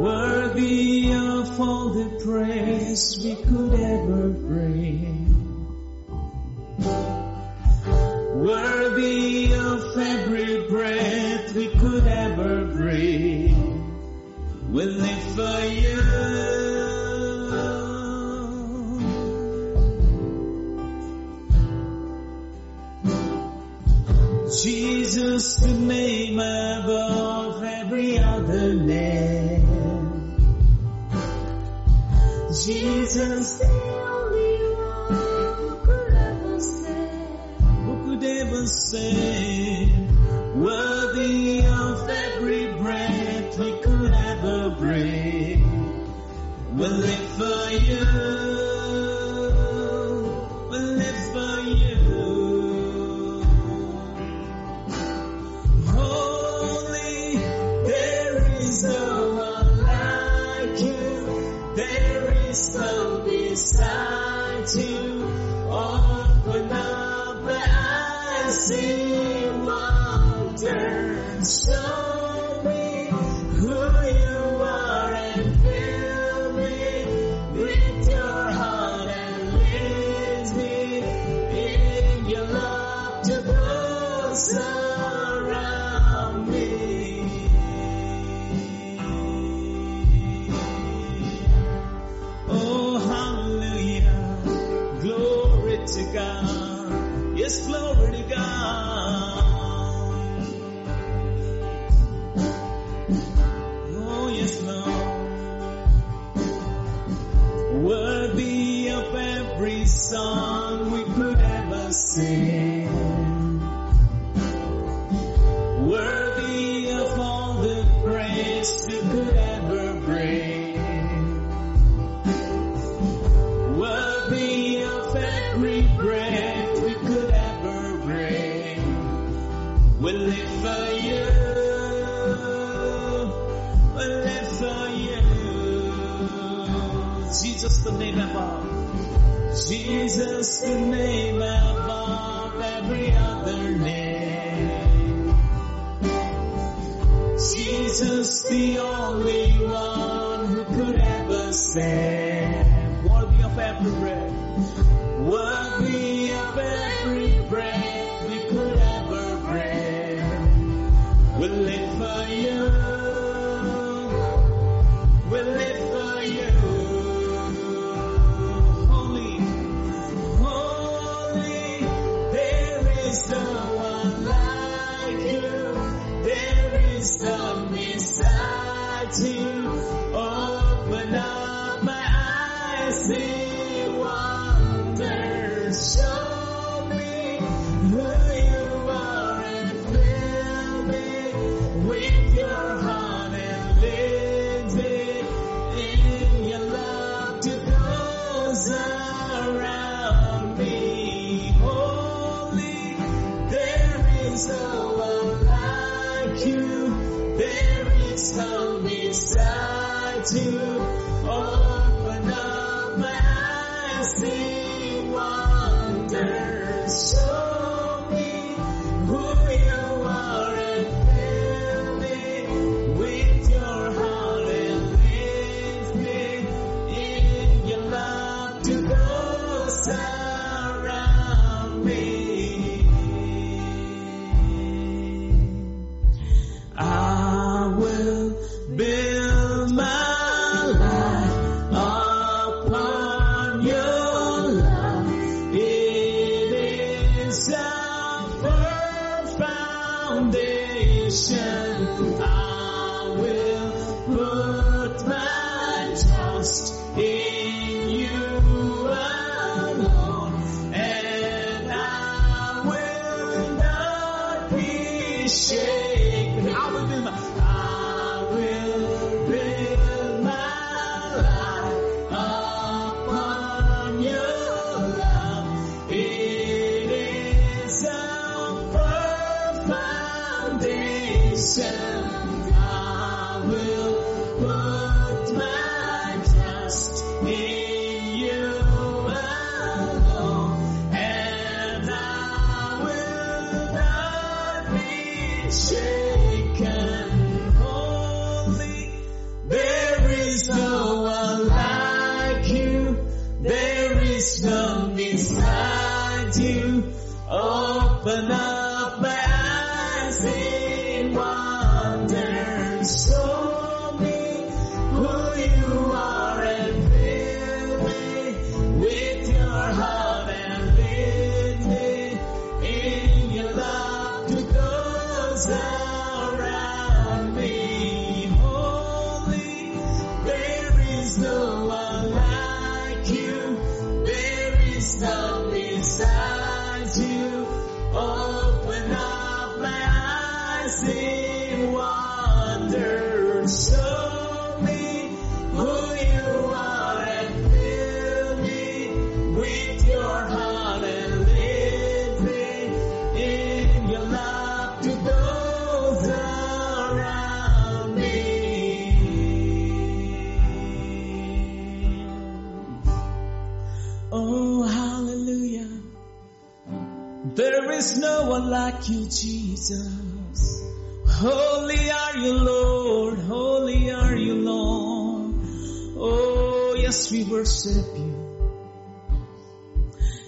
[0.00, 3.63] Worthy of all the praise we could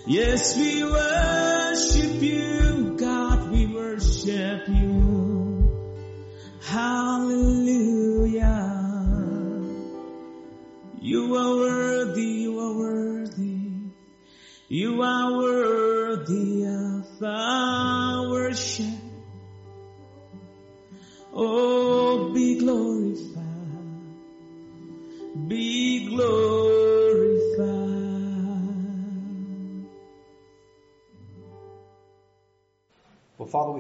[0.09, 1.26] Yes, we worship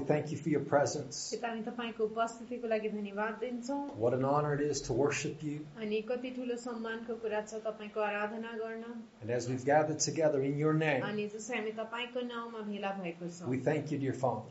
[0.07, 1.37] thank you for your presence.
[3.99, 5.61] What an honor it is to worship you.
[9.23, 11.03] And as we've gathered together in your name,
[13.49, 14.43] we thank you, dear Father,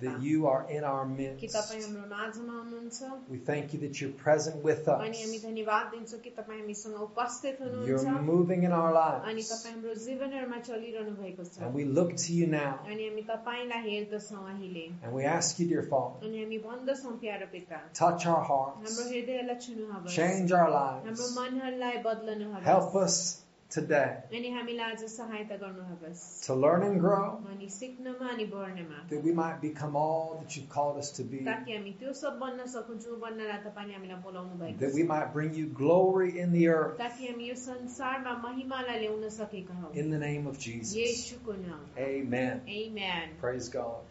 [0.00, 1.40] that you are in our midst.
[3.28, 5.00] We thank you that you're present with us.
[7.86, 9.24] You're moving in our lives.
[11.66, 12.78] And we look to you now.
[13.97, 17.45] अनि हामी तपाईँलाई हेर्दछौँ अहिले And we ask you, dear Father, अनि हामी भन्दछौँ प्यारो
[17.51, 23.43] पिता touch our हाम्रो hearts, हृदयलाई छुनुहोस् change our हाम्रो lives, मनहरूलाई बदल्नुहोस् help us
[23.70, 24.16] today.
[26.46, 27.40] To learn and grow.
[29.10, 31.44] That we might become all that you've called us to be.
[34.78, 36.96] That we might bring you glory in the earth.
[39.94, 40.94] In the name of Jesus.
[41.98, 42.62] Amen.
[42.68, 43.30] Amen.
[43.40, 44.02] Praise God.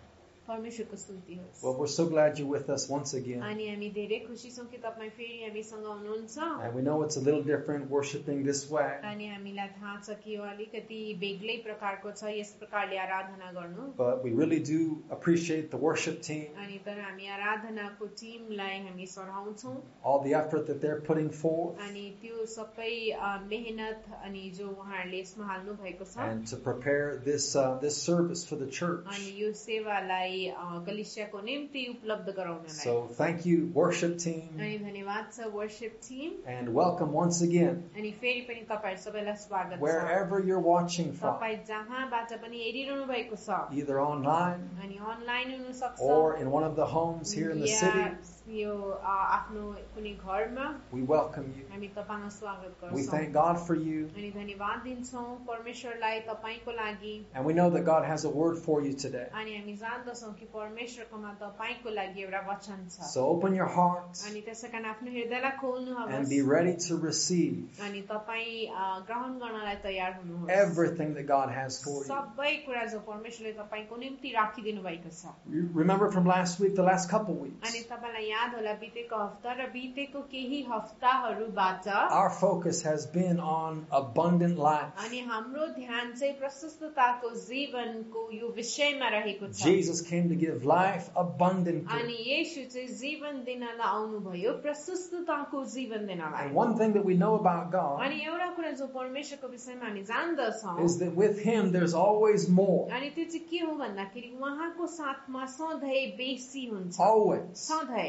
[0.47, 3.43] परमेश्वरको स्तुति होस् Well, we're so glad you're with us once again.
[3.49, 7.21] अनि हामी धेरै खुसी छौँ कि तपाईँ फेरि हामीसँग हुनुहुन्छ And we know it's a
[7.21, 8.89] little different worshiping this way.
[9.11, 14.25] अनि हामीलाई थाहा छ कि यो अलिकति बेग्लै प्रकारको छ यस प्रकारले आराधना गर्नु But
[14.25, 14.81] we really do
[15.19, 20.81] appreciate the worship team, अनि तर हामी आराधनाको टिमलाई हामी सराउँछौँ all the effort that
[20.83, 26.19] they're putting forth, अनि त्यो सबै अ, मेहनत अनि जो उहाँहरूले यसमा हाल्नु भएको छ
[26.29, 29.07] and to prepare this uh, this service for the church.
[29.07, 35.31] अनि यो सेवालाई अ, कलिसियाको निम्ति उपलब्ध गराउनलाई So thank you, worship team, अनि धन्यवाद
[35.37, 40.41] छ worship Tim and welcome once again, अनि फेरि पनि तपाईँहरू सबैलाई स्वागत छ wherever
[40.41, 46.01] you're watching from, तपाईँ जहाँबाट पनि हेरिरहनु भएको छ either online अनि अनलाइन हुन सक्छ
[46.01, 48.07] or in one of the homes here in the या city.
[48.53, 49.63] यो अ, आफ्नो
[49.95, 51.65] कुनै घरमा We welcome you.
[51.73, 57.15] हामी तपाईँलाई स्वागत We गर्छौँ thank God for you, अनि धन्यवाद दिन्छौँ परमेश्वरलाई तपाईँको लागि
[57.35, 59.27] and we know that God has a word for you today.
[59.43, 64.41] अनि हामी जान्दछौँ कि परमेश्वरकोमा तपाईँको लागि एउटा वचन छ So open your hearts अनि
[64.49, 69.77] त्यसै कारण आफ्नो हृदयलाई खोल्नुहोस् and be ready to receive अनि तपाईँ अ, ग्रहण गर्नलाई
[69.89, 72.09] तयार हुनुहोस् everything that God has for you.
[72.13, 76.83] सबै कुरा जो परमेश्वरले तपाईँको निम्ति राखिदिनु भएको छ You Remember from last week, the
[76.83, 81.87] last couple weeks, अनि तपाईँलाई याद होला बितेको हप्ता र बितेको केही हप्ताहरूबाट
[82.21, 84.93] our focus has been on abundant life.
[85.05, 91.11] अनि हाम्रो ध्यान चाहिँ प्रशस्तताको जीवनको यो विषयमा रहेको छ Jesus came to give life
[91.17, 92.17] अनि abundantly.
[92.29, 97.71] येशू चाहिँ जीवन दिनलाई आउनुभयो प्रशस्तताको जीवन दिनलाई And one thing that we know about
[97.73, 102.49] God अनि एउटा कुरा जो परमेश्वरको विषयमा हामी जान्दछौँ is that with Him there's always
[102.49, 102.89] more.
[102.91, 107.47] अनि त्यो चाहिँ के हो भन्दाखेरि उहाँको साथमा सधैँ बेसी हुन्छ Always.
[107.69, 108.09] सधैँ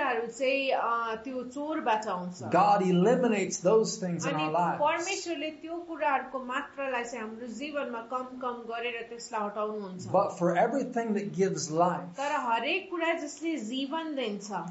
[0.00, 4.80] कुराहरू चाहिँ अ, त्यो चोरबाट आउँछ God eliminates those things in अनि our lives.
[4.82, 11.14] परमेश्वरले त्यो कुराहरूको मात्रालाई चाहिँ हाम्रो जीवनमा कम कम गरेर त्यसलाई हटाउनुहुन्छ But for everything
[11.14, 14.64] that gives life, तर हरेक कुरा जसले जीवन दिन्छ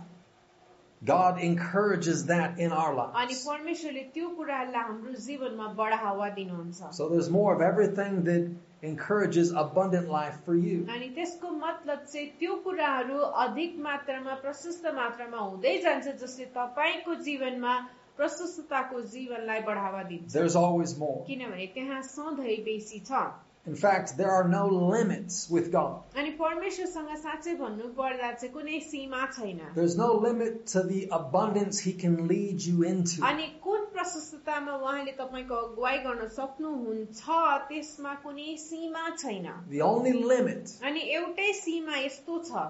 [1.01, 3.45] God encourages that in our अनि lives.
[3.47, 8.47] परमेश्वरले त्यो कुराहरूलाई हाम्रो जीवनमा बढावा दिनुहुन्छ So there's more of everything that
[8.83, 10.85] encourages abundant life for you.
[10.95, 17.73] अनि त्यसको मतलब चाहिँ त्यो कुराहरू अधिक मात्रामा प्रशस्त मात्रामा हुँदै जान्छ जसले तपाईँको जीवनमा
[18.17, 21.23] प्रशस्तताको जीवनलाई बढावा दिन्छ There's always more.
[21.27, 23.25] किनभने त्यहाँ सधैँ बेसी छ
[23.67, 26.03] In fact, there are no limits with God.
[26.15, 31.79] अनि परमेश्वरसँग साँच्चै भन्नु पर्दा चाहिँ कुनै सीमा छैन There's no limit to the abundance
[31.79, 33.23] He can lead you into.
[33.31, 37.41] अनि कुन प्रशस्ततामा उहाँले तपाईँको अगुवाई गर्न सक्नुहुन्छ
[37.71, 42.69] त्यसमा कुनै सीमा छैन The only limit अनि एउटै सीमा यस्तो छ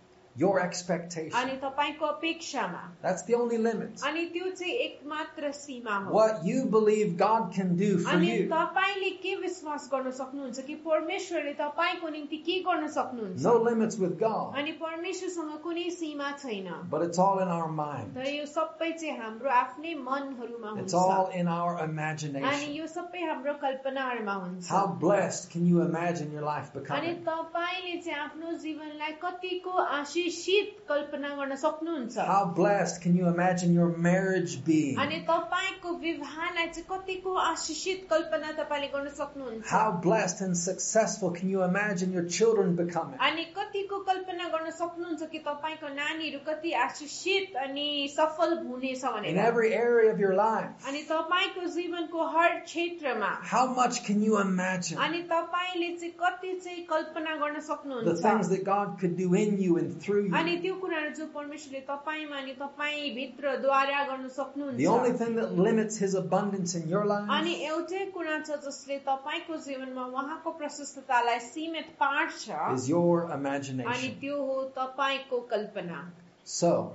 [0.38, 1.32] your expectation.
[1.32, 4.00] अनि तपाईँको अपेक्षामा That's the only limit.
[4.04, 8.48] अनि त्यो चाहिँ एकमात्र सीमा हो What you believe God can do for अनि you.
[8.50, 14.18] तपाईँले के विश्वास गर्न सक्नुहुन्छ कि परमेश्वरले तपाईँको निम्ति के गर्न सक्नुहुन्छ No limits with
[14.20, 14.52] God.
[14.60, 18.12] अनि परमेश्वरसँग कुनै सीमा छैन But it's all in our mind.
[18.18, 22.76] तर यो सबै चाहिँ हाम्रो आफ्नै मनहरूमा It's हुन्छ all in our अनि imagination.
[22.76, 27.24] यो सबै हाम्रो कल्पनाहरूमा हुन्छ How blessed can you imagine your life अनि becoming?
[27.24, 29.72] तपाईँले चाहिँ आफ्नो जीवनलाई कतिको
[30.20, 34.96] आशिषित कल्पना गर्न सक्नुहुन्छ How blessed can you imagine your marriage being?
[34.98, 41.48] अनि तपाईँको विवाहलाई चाहिँ कतिको आशिषित कल्पना तपाईँले गर्न सक्नुहुन्छ How blessed and successful can
[41.48, 43.18] you imagine your children becoming?
[43.28, 49.42] अनि कतिको कल्पना गर्न सक्नुहुन्छ कि तपाईँको नानीहरू कति आशिषित अनि सफल हुनेछ In भनेर
[49.46, 50.86] every area of your life.
[50.88, 56.86] अनि तपाईँको जीवनको हर क्षेत्रमा How much can you imagine अनि तपाईँले चाहिँ कति चाहिँ
[56.94, 60.60] कल्पना गर्न the सक्नुहुन्छ things that God could do in you and through अनि you?
[60.62, 64.28] त्यो कुराहरू जो परमेश्वरले तपाईँमा अनि तपाईँ भित्रद्वारा गर्न
[64.76, 68.58] The only सक्नुहुन्छ thing that limits His abundance in your अनि life एउटै कुरा छ
[68.66, 74.20] जसले तपाईँको जीवनमा उहाँको प्रशस्ततालाई सीमित पार्छ is your अनि imagination.
[74.20, 76.04] त्यो हो तपाईँको कल्पना
[76.44, 76.94] So,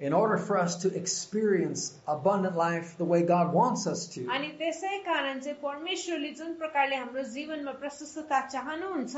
[0.00, 4.48] in order for us to experience abundant life the way God wants us to, अनि
[4.60, 9.16] त्यसै कारण चाहिँ परमेश्वरले जुन प्रकारले हाम्रो जीवनमा प्रशस्तता चाहनुहुन्छ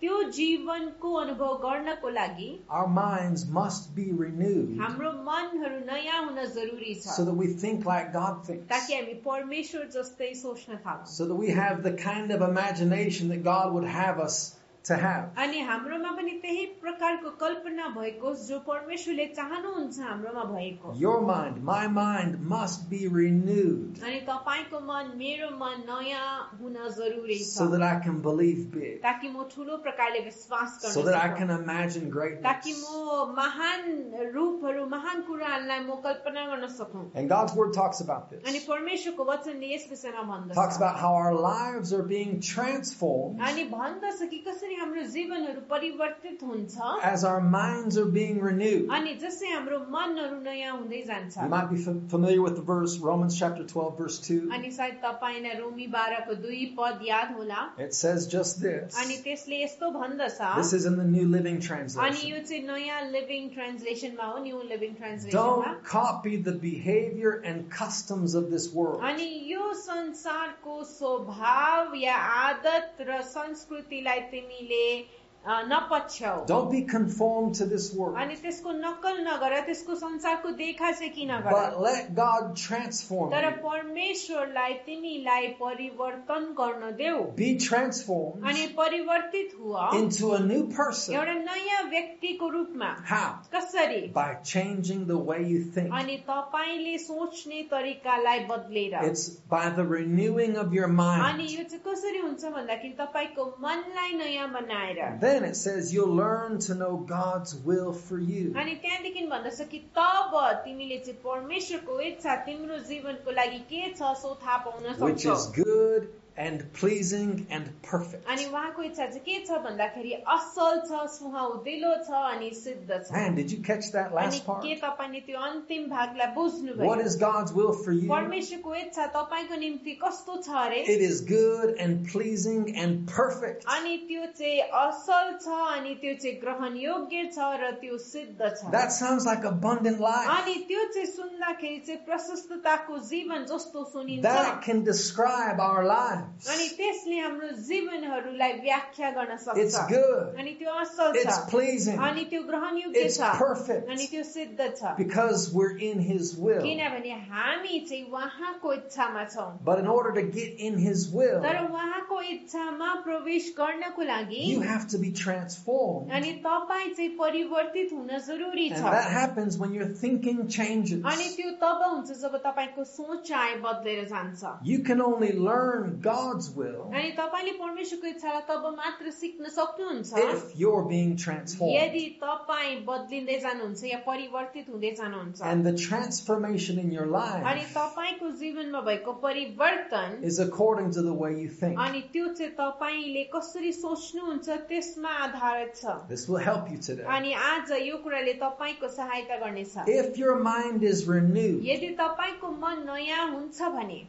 [0.00, 2.48] त्यो जीवनको अनुभव गर्नको लागि
[2.78, 7.86] our minds must be renewed हाम्रो मनहरू नयाँ हुन जरुरी छ so that we think
[7.92, 8.66] like God thinks.
[8.72, 13.44] ताकि हामी परमेश्वर जस्तै सोच्न थालौँ So that we have the kind of imagination that
[13.48, 14.40] God would have us
[14.88, 15.28] to have.
[15.42, 21.86] अनि हाम्रोमा पनि त्यही प्रकारको कल्पना भएको जो परमेश्वरले चाहनुहुन्छ हाम्रोमा भएको Your mind, my
[21.88, 27.82] mind must be renewed अनि तपाईँको मन मेरो मन नयाँ हुन जरुरी so छ that
[27.82, 31.50] I can believe big, ताकि म ठुलो प्रकारले विश्वास so गर्न that I सकूँ can
[31.56, 32.84] imagine ताकि greatness.
[32.84, 38.52] म महान रूपहरू महान कुराहरूलाई म कल्पना गर्न सकूँ And God's Word talks about अनि
[38.52, 38.68] this.
[38.68, 44.28] परमेश्वरको वचनले यस विषयमा Talks भन्दछ about how our lives are being transformed अनि भन्दछ
[44.28, 48.88] कि कसरी हाम्रो जीवनहरू परिवर्तित हुन्छ as our minds are being renewed.
[48.88, 52.98] अनि जसै हाम्रो मनहरू नयाँ हुँदै जान्छ You might be f- familiar with the verse,
[52.98, 54.50] Romans chapter 12, verse 2.
[54.54, 58.94] अनि सायद तपाईँलाई रोमी बाह्रको दुई पद याद होला It says just this.
[59.04, 62.30] अनि त्यसले यस्तो भन्दछ This is in the New Living अनि Translation.
[62.30, 68.34] यो चाहिँ नयाँ लिभिङ ट्रान्सलेसनमा हो new living ट्रान्सलेसनमा Don't copy the behavior and customs
[68.34, 69.00] of this world.
[69.02, 77.65] अनि यो संसारको स्वभाव या आदत र संस्कृतिलाई तिमीले अ, नपछ्याउ Don't be conformed to
[77.65, 78.17] this world.
[78.19, 83.49] अनि त्यसको नक्कल नगर त्यसको संसारको देखा चाहिँ किन गर But let God transform तर
[83.63, 91.15] परमेश्वरलाई तिमीलाई परिवर्तन गर्न देऊ। Be transformed अनि परिवर्तित हुआ into a new person.
[91.15, 93.39] एउटा नयाँ व्यक्तिको रूपमा। How?
[93.55, 94.13] कसरी?
[94.13, 95.93] By changing the way you think.
[96.01, 102.19] अनि तपाईँले सोच्ने तरिकालाई बदलेर। It's by the renewing of your अनि यो चाहिँ कसरी
[102.19, 107.92] हुन्छ भन्दाखेरि तपाईँको मनलाई नयाँ बनाएर। Then it says you'll learn to know God's will
[107.92, 108.52] for you.
[108.62, 114.34] अनि त्यहाँदेखि भन्दछ कि तब तिमीले चाहिँ परमेश्वरको इच्छा तिम्रो जीवनको लागि के छ सो
[114.44, 116.08] थाहा पाउन Which सक्छौ is good
[116.38, 118.26] and pleasing and perfect.
[118.26, 123.36] अनि उहाँको इच्छा चाहिँ के छ भन्दाखेरि असल छ सुहाउँदिलो छ अनि सिद्ध छ Man,
[123.36, 124.64] did you catch that अनि last part?
[124.64, 128.08] के तपाईँले त्यो अन्तिम भागलाई बुझ्नु What भयो is God's will for you?
[128.08, 133.64] परमेश्वरको इच्छा तपाईँको निम्ति कस्तो छ अरे It is good and pleasing and perfect.
[133.76, 138.72] अनि त्यो चाहिँ असल छ अनि त्यो चाहिँ ग्रहण योग्य छ र त्यो सिद्ध छ
[138.74, 140.26] That sounds like abundant life.
[140.40, 146.22] अनि त्यो चाहिँ सुन्दाखेरि चाहिँ प्रशस्तताको जीवन जस्तो सुनिन्छ That can describe our lives.
[146.28, 150.34] अनि त्यसले हाम्रो जीवनहरूलाई व्याख्या गर्न It's सक्छ good.
[150.38, 153.88] अनि त्यो असल It's छ pleasing अनि त्यो ग्रहण योग्य It's छ perfect.
[153.94, 156.62] अनि त्यो सिद्ध छ because we're in His will.
[156.62, 161.60] किनभने हामी चाहिँ उहाँको इच्छामा छौँ But in order to get in His will, तर
[161.64, 166.10] उहाँको इच्छामा प्रवेश गर्नको लागि you have to be transformed.
[166.10, 171.02] अनि तपाईँ चाहिँ परिवर्तित हुन जरुरी And छ that happens when your thinking changes.
[171.04, 176.90] अनि त्यो तब हुन्छ जब तपाईँको सोचाइ बदलेर जान्छ You can only learn God's will
[176.92, 181.74] अनि तपाईँले परमेश्वरको इच्छालाई तब मात्र सिक्न सक्नुहुन्छ if you're being transformed.
[181.74, 187.74] यदि तपाईँ बदलिँदै जानुहुन्छ या परिवर्तित हुँदै जानुहुन्छ And the transformation in your अनि life
[187.74, 191.78] तपाईँको जीवनमा भएको परिवर्तन is according to the way you think.
[191.78, 197.04] अनि त्यो चाहिँ तपाईँले कसरी सोच्नुहुन्छ त्यसमा आधारित छ This will help you today.
[197.04, 202.84] अनि आज यो कुराले तपाईँको सहायता गर्नेछ If your mind is renewed, यदि तपाईँको मन
[202.90, 204.02] नयाँ हुन्छ भने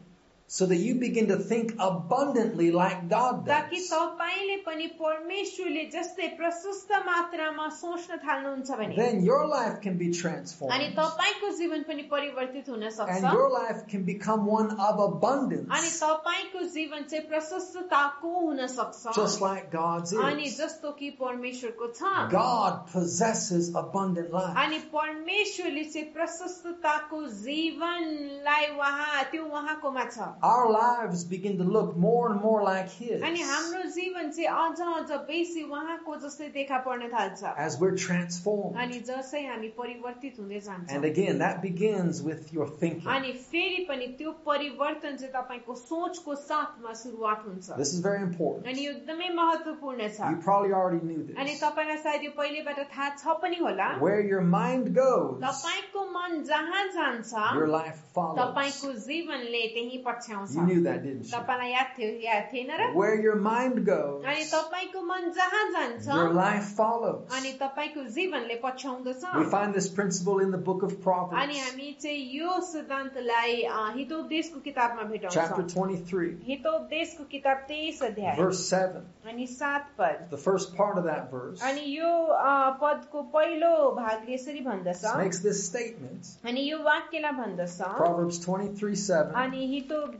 [0.49, 3.89] so that you begin to think abundantly like God ताकि does.
[3.89, 10.19] तपाईँले पनि परमेश्वरले जस्तै प्रशस्त मात्रामा सोच्न थाल्नुहुन्छ भने Then your life can be अनि
[10.21, 15.07] transformed तपाईँको जीवन पनि परिवर्तित हुन and सक्छ your life can become one of अनि
[15.07, 20.59] abundance, तपाईँको जीवन चाहिँ प्रशस्तताको हुन सक्छ just like God's अनि is.
[20.59, 24.55] जस्तो कि परमेश्वरको छ God possesses abundant life.
[24.55, 32.31] अनि परमेश्वरले चाहिँ प्रशस्तताको जीवनलाई उहाँ त्यो उहाँकोमा छ Our lives begin to look more
[32.31, 37.09] and more like His अनि हाम्रो जीवन चाहिँ अझ अझ बेसी उहाँको जस्तै देखा पर्न
[37.13, 38.77] थाल्छ as we're transformed.
[38.77, 43.07] अनि जसै हामी परिवर्तित हुँदै And जान्छौँ again, that begins with your thinking.
[43.07, 48.67] अनि फेरि पनि त्यो परिवर्तन चाहिँ तपाईँको सोचको साथमा सुरुवात हुन्छ This is very important.
[48.67, 51.61] अनि यो एकदमै महत्वपूर्ण छ You probably already knew अनि this.
[51.63, 56.83] तपाईँलाई सायद यो पहिलेबाट थाहा छ पनि होला Where your mind goes, तपाईँको मन जहाँ
[56.97, 58.39] जान्छ your life follows.
[58.39, 61.31] तपाईँको जीवनले त्यही पछ्याउँछ You knew that, didn't you?
[61.35, 66.07] तपाईँलाई याद थियो याद थिएन र Where your mind goes, अनि तपाईँको मन जहाँ जान्छ
[66.07, 67.23] your life follows.
[67.37, 71.91] अनि तपाईँको जीवनले पछ्याउँदछ We find this principle in the book of अनि Proverbs, हामी
[72.01, 79.01] चाहिँ यो सिद्धान्तलाई अ, हितोपदेशको किताबमा chapter भेटाउँछौँ 23, हितोपदेशको किताब तेइस अध्याय verse 7.
[79.29, 84.33] अनि सात पद The first part of that verse अनि यो अ, पदको पहिलो भागले
[84.33, 86.27] यसरी भन्दछ makes this statement.
[86.45, 89.35] अनि यो वाक्यलाई भन्दछ Proverbs 23, 7.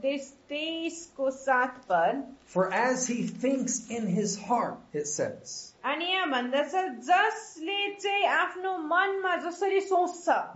[0.00, 5.69] हितोपदेश तेइसको सात पद For as he thinks in his heart, it says.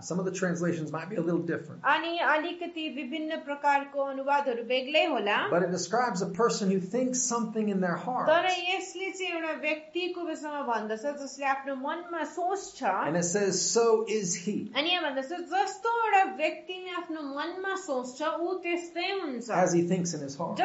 [0.01, 1.81] Some of the translations might be a little different.
[5.49, 8.27] But it describes a person who thinks something in their heart.
[13.07, 14.71] And it says, so is he.
[19.55, 20.57] As he thinks in his heart.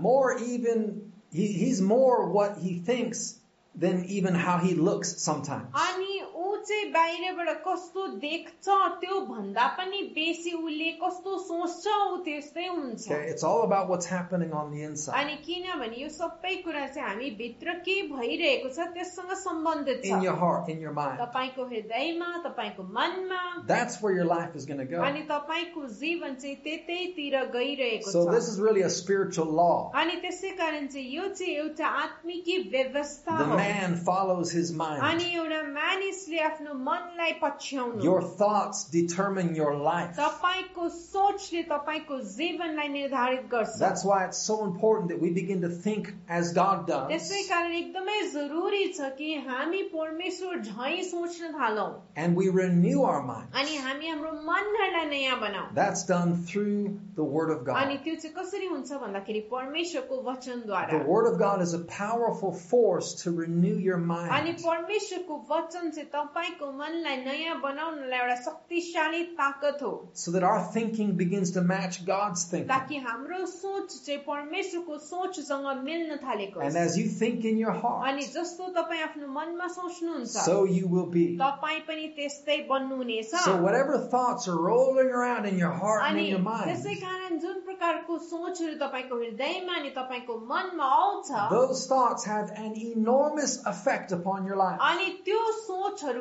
[0.00, 3.38] More even he, he's more what he thinks
[3.74, 5.72] than even how he looks sometimes.
[5.72, 6.22] 아니
[6.68, 8.66] चाहिँ बाहिरबाट कस्तो देख्छ
[9.00, 14.50] त्यो भन्दा पनि बेसी उसले कस्तो सोच्छ ऊ त्यस्तै हुन्छ। It's all about what's happening
[14.60, 19.32] on the inside अनि किनभने यो सबै कुरा चाहिँ हामी भित्र के भइरहेको छ त्यससँग
[19.42, 23.42] सम्बन्धित छ। In your heart in your mind तपाईको हृदयमा तपाईको मनमा।
[23.72, 28.24] That's where your life is gonna go अनि तपाईको जीवन चाहिँ त्यतैतिर गइरहेको छ। So
[28.32, 29.68] this is really a spiritual law
[30.02, 35.04] अनि त्यसै कारण चाहिँ यो चाहिँ एउटा आत्मिकी व्यवस्था हो। The man follows his mind
[35.10, 40.15] अनि एउटा मानिसले आफ्नो मनलाई पछ्याउनु Your thoughts determine your life.
[40.17, 45.69] तपाईँको सोचले तपाईँको जीवनलाई निर्धारित गर्छ That's why it's so important that we begin to
[45.69, 47.09] think as God does.
[47.11, 53.21] त्यसै कारण एकदमै जरुरी छ कि हामी परमेश्वर झै सोच्न थालौं And we renew our
[53.21, 53.49] mind.
[53.53, 58.03] अनि हामी हाम्रो मनहरूलाई नयाँ बनाऊ That's done through the Word of अनि God.
[58.03, 63.13] त्यो चाहिँ कसरी हुन्छ भन्दाखेरि परमेश्वरको वचनद्वारा The Word of God is a powerful force
[63.23, 64.63] to renew your अनि mind.
[64.63, 71.15] परमेश्वरको वचन चाहिँ तपाईँको मनलाई नयाँ बनाउनलाई एउटा शक्तिशाली ताकत हो So that our thinking
[71.17, 72.69] begins to match God's thinking.
[72.69, 77.71] ताकि हाम्रो सोच चाहिँ परमेश्वरको सोचसँग मिल्न थालेको And होस्। as you think in your
[77.71, 81.25] heart, अनि जस्तो तपाईँ आफ्नो मनमा सोच्नुहुन्छ so you will be.
[81.41, 86.27] तपाईँ पनि त्यस्तै बन्नुहुनेछ So whatever thoughts are rolling around in your heart and अनि
[86.27, 91.85] in your त्यसै mind, कारण जुन प्रकारको सोचहरू तपाईँको हृदयमा अनि तपाईँको मनमा आउँछ those
[91.87, 94.79] thoughts have an enormous effect upon your life.
[94.91, 95.41] अनि त्यो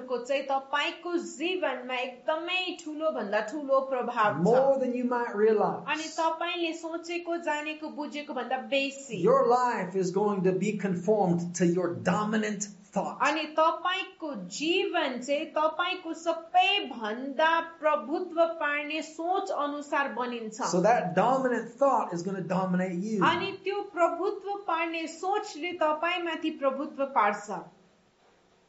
[0.07, 5.37] सोचहरूको चाहिँ तपाईँको जीवनमा एकदमै ठुलो भन्दा ठुलो प्रभाव छ More than you might अनि
[5.37, 6.15] realize.
[6.17, 11.93] तपाईँले सोचेको जानेको बुझेको भन्दा बेसी Your life is going to be conformed to your
[12.03, 13.19] dominant thought.
[13.21, 22.13] अनि तपाईँको जीवन चाहिँ तपाईँको सबैभन्दा प्रभुत्व पार्ने सोच अनुसार बनिन्छ So that dominant thought
[22.13, 23.23] is going to dominate you.
[23.23, 27.49] अनि त्यो प्रभुत्व पार्ने सोचले तपाईँमाथि प्रभुत्व पार्छ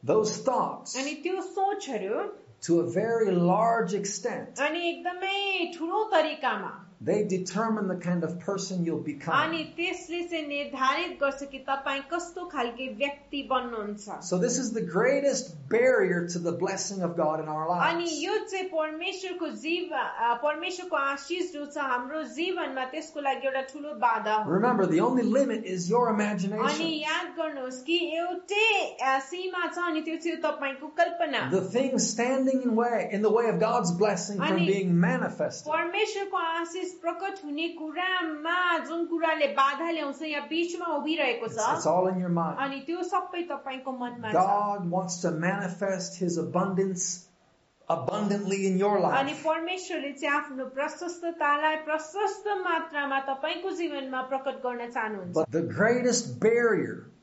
[0.02, 2.24] Those thoughts, अनि त्यो सोचहरू
[2.62, 8.84] to a very large extent, अनि एकदमै ठुलो तरिकामा they determine the kind of person
[8.84, 9.64] you'll अनि become.
[9.76, 15.50] त्यसले चाहिँ निर्धारित गर्छ कि तपाईँ कस्तो खालके व्यक्ति बन्नुहुन्छ So this is the greatest
[15.68, 18.22] barrier to the blessing of God in our अनि lives.
[18.22, 23.94] यो चाहिँ परमेश्वरको जीव अ, परमेश्वरको आशिष जो छ हाम्रो जीवनमा त्यसको लागि एउटा ठुलो
[24.06, 26.86] बाधा हो Remember, the only limit is your अनि imagination.
[27.04, 32.62] याद गर्नुहोस् कि एउटै अ, सीमा छ अनि त्यो चाहिँ तपाईँको कल्पना The thing standing
[32.62, 35.68] in way in the way of God's blessing from Ani- being manifested.
[35.72, 41.57] परमेश्वरको आशिष प्रकट हुने कुरामा जुन कुराले बाधा ल्याउँछ यहाँ बिचमा उभिरहेको छ.
[42.65, 47.25] अनि त्यो सबै तपाईँको मनमा God wants to manifest His abundance
[47.89, 49.43] abundantly in your अनि life.
[49.43, 57.08] परमेश्वरले चाहिँ आफ्नो प्रशस्ततालाई प्रशस्त मात्रामा तपाईँको जीवनमा प्रकट गर्न चाहनुहुन्छ But the greatest barrier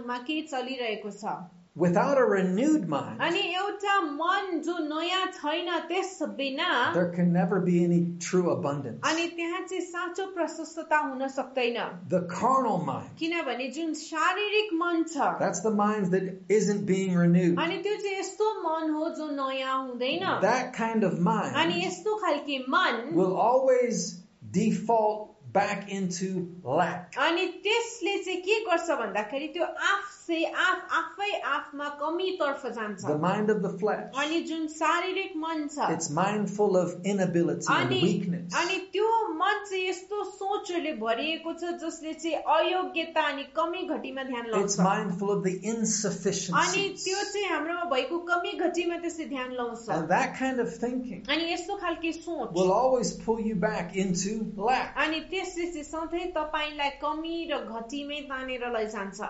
[0.00, 1.36] दिमागमा के चलिरहेको छ
[1.76, 7.58] Without a renewed mind, अनि एउटा मन जो नयाँ छैन त्यस बिना there can never
[7.60, 9.02] be any true abundance.
[9.04, 11.76] अनि त्यहाँ चाहिँ साँचो प्रशस्तता हुन सक्दैन
[12.08, 17.58] The carnal mind, किनभने जुन शारीरिक मन छ that's the mind that isn't being renewed.
[17.58, 22.16] अनि त्यो चाहिँ यस्तो मन हो जो नयाँ हुँदैन That kind of अनि mind यस्तो
[22.24, 26.28] खालके मन will always default back into
[26.64, 27.14] lack.
[27.16, 33.48] अनि त्यसले चाहिँ के गर्छ भन्दाखेरि त्यो आफसे आफ आफै आफमा कमीतर्फ जान्छ The mind
[33.50, 38.52] of the flesh, अनि जुन शारीरिक मन छ it's mindful of inability and अनि weakness.
[38.62, 39.06] अनि त्यो
[39.42, 44.78] मन चाहिँ यस्तो सोचहरूले भरिएको छ जसले चाहिँ अयोग्यता अनि कमी घटीमा ध्यान It's लाउँछ
[44.88, 47.04] mindful of the अनि insufficiencies.
[47.04, 51.50] त्यो चाहिँ हाम्रोमा भएको कमी घटीमा त्यसले ध्यान लाउँछ And that kind of thinking अनि
[51.52, 54.94] यस्तो खालके सोच will always pull you back into lack.
[55.06, 59.29] अनि त्यसले चाहिँ सधैँ तपाईँलाई कमी र घटीमै तानेर लैजान्छ।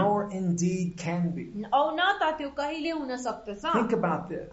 [0.00, 1.44] Nor indeed can be.
[1.72, 3.72] Avna tatiu kahile huna saktesan.
[3.72, 4.48] Think about this.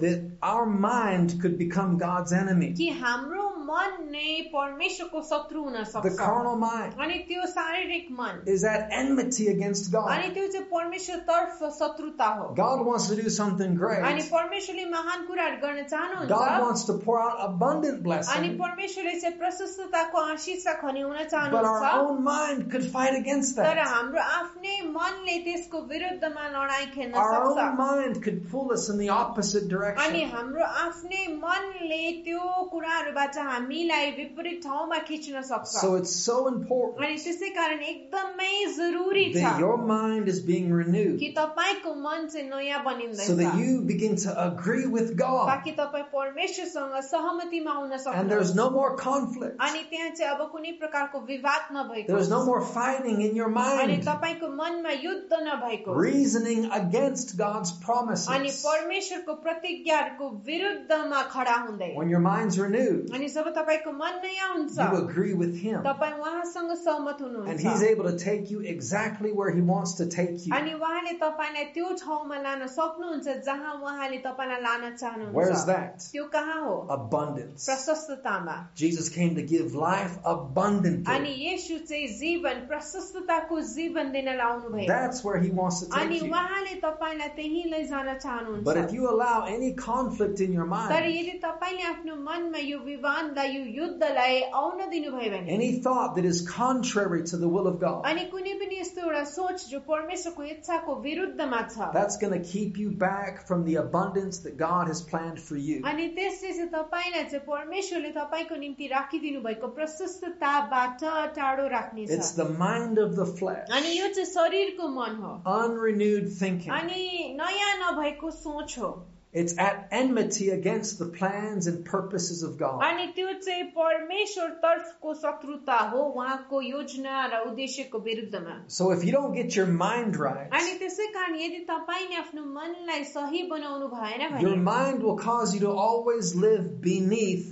[0.00, 2.74] That our mind could become God's enemy.
[2.74, 8.40] Ki hamro मन नै परमेश्वरको शत्रु हुन The सक्छ carnal mind अनि त्यो शारीरिक मन
[8.54, 10.34] is at enmity against अनि God.
[10.34, 14.30] त्यो चाहिँ परमेश्वर तर्फ शत्रुता हो God wants to do something अनि great.
[14.32, 19.38] परमेश्वरले महान कुराहरू गर्न God चाहनुहुन्छ wants to pour out abundant अनि blessing, परमेश्वरले चाहिँ
[19.38, 23.86] प्रशस्तताको आशिष खनि हुन but our चाहनुहुन्छ own mind could fight against तर that.
[23.94, 28.98] हाम्रो आफ्नै मनले त्यसको विरुद्धमा लडाई खेल्न Our own सक्छ mind could pull us in
[28.98, 30.30] the opposite अनि direction.
[30.34, 32.40] हाम्रो आफ्नै मनले त्यो
[32.72, 39.25] कुराहरूबाट हामीलाई विपरीत ठाउँमा खिच्न सक्छ So it's so important अनि त्यसै कारण एकदमै जरुरी
[39.33, 43.59] छ that your mind is being renewed कि तपाईँको मन चाहिँ नयाँ so that बनिँदैछ
[43.59, 48.69] you begin to agree with God ताकि तपाईँ परमेश्वरसँग सहमतिमा आउन and there's सक्नुहोस् no
[48.69, 49.57] more conflict.
[49.59, 53.55] अनि त्यहाँ चाहिँ अब कुनै प्रकारको विवाद नभएको There's no more fighting in your अनि
[53.55, 58.63] mind, तपाईँको मनमा युद्ध नभएको reasoning against God's अनि promises.
[58.65, 64.77] परमेश्वरको प्रतिज्ञाहरूको विरुद्धमा खडा हुँदै When your mind's renewed, अनि जब तपाईँको मन नयाँ हुन्छ
[64.77, 65.81] you agree with Him.
[65.83, 70.05] तपाईँ उहाँसँग सहमत And He's हुनुहुन्छ able to take you exactly where He wants to
[70.05, 70.53] take you.
[70.53, 76.05] अनि उहाँले तपाईँलाई त्यो ठाउँमा लान सक्नुहुन्छ जहाँ उहाँले तपाईँलाई लान Where's चाहनुहुन्छ that?
[76.11, 77.65] त्यो कहाँ हो Abundance.
[77.65, 81.05] प्रशस्ततामा Jesus came to give life abundantly.
[81.15, 86.19] अनि यसु चाहिँ जीवन प्रशस्तताको जीवन दिन लाउनु भयो That's where He wants to अनि
[86.19, 86.31] take you.
[86.31, 91.15] उहाँले तपाईँलाई त्यही लैजान But if चाहनुहुन्छ you allow any conflict in your तर mind,
[91.15, 96.41] यदि तपाईँले आफ्नो मनमा यो विवादलाई यो युद्धलाई आउन दिनुभयो भने any thought that is
[96.49, 100.95] contrary to the will of God, अनि कुनै पनि यस्तो एउटा सोच जो परमेश्वरको इच्छाको
[101.05, 105.39] विरुद्धमा छ that's going to keep you back from the abundance that God has planned
[105.39, 105.81] for you.
[105.83, 111.03] अनि त्यसले चाहिँ तपाईँलाई चाहिँ परमेश्वरले तपाईँको निम्ति राखिदिनु भएको प्रशस्तताबाट
[111.39, 116.31] टाढो राख्नेछ It's the mind of the flesh, अनि यो चाहिँ शरीरको मन हो unrenewed
[116.43, 116.71] thinking.
[116.71, 118.93] अनि नयाँ नभएको सोच हो
[119.35, 122.81] It's at enmity against the plans and purposes of God.
[122.81, 129.11] अनि त्यो चाहिँ परमेश्वर तर्फको शत्रुता हो उहाँको योजना र उद्देश्यको विरुद्धमा So if you
[129.11, 134.21] don't get your mind right, अनि त्यसै कारण यदि तपाईँले आफ्नो मनलाई सही बनाउनु भएन
[134.39, 137.51] your भने mind will cause you to always live beneath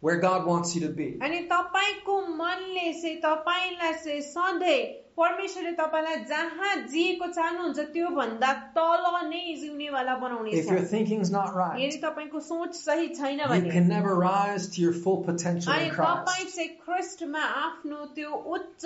[0.00, 1.18] where God wants you to be.
[1.20, 9.05] अनि तपाईँको मनले चाहिँ तपाईँलाई चाहिँ सधैँ परमेश्वरले तपाईँलाई जहाँ जिएको चाहनुहुन्छ त्यो भन्दा तल
[9.29, 13.71] नै जिउनेवाला बनाउनेछ If your thinking's not right, यदि तपाईँको सोच सही छैन you भने
[13.75, 16.49] can never rise to your full potential अनि in तपाईँ.
[16.55, 18.85] चाहिँ ख्रिस्टमा आफ्नो त्यो उच्च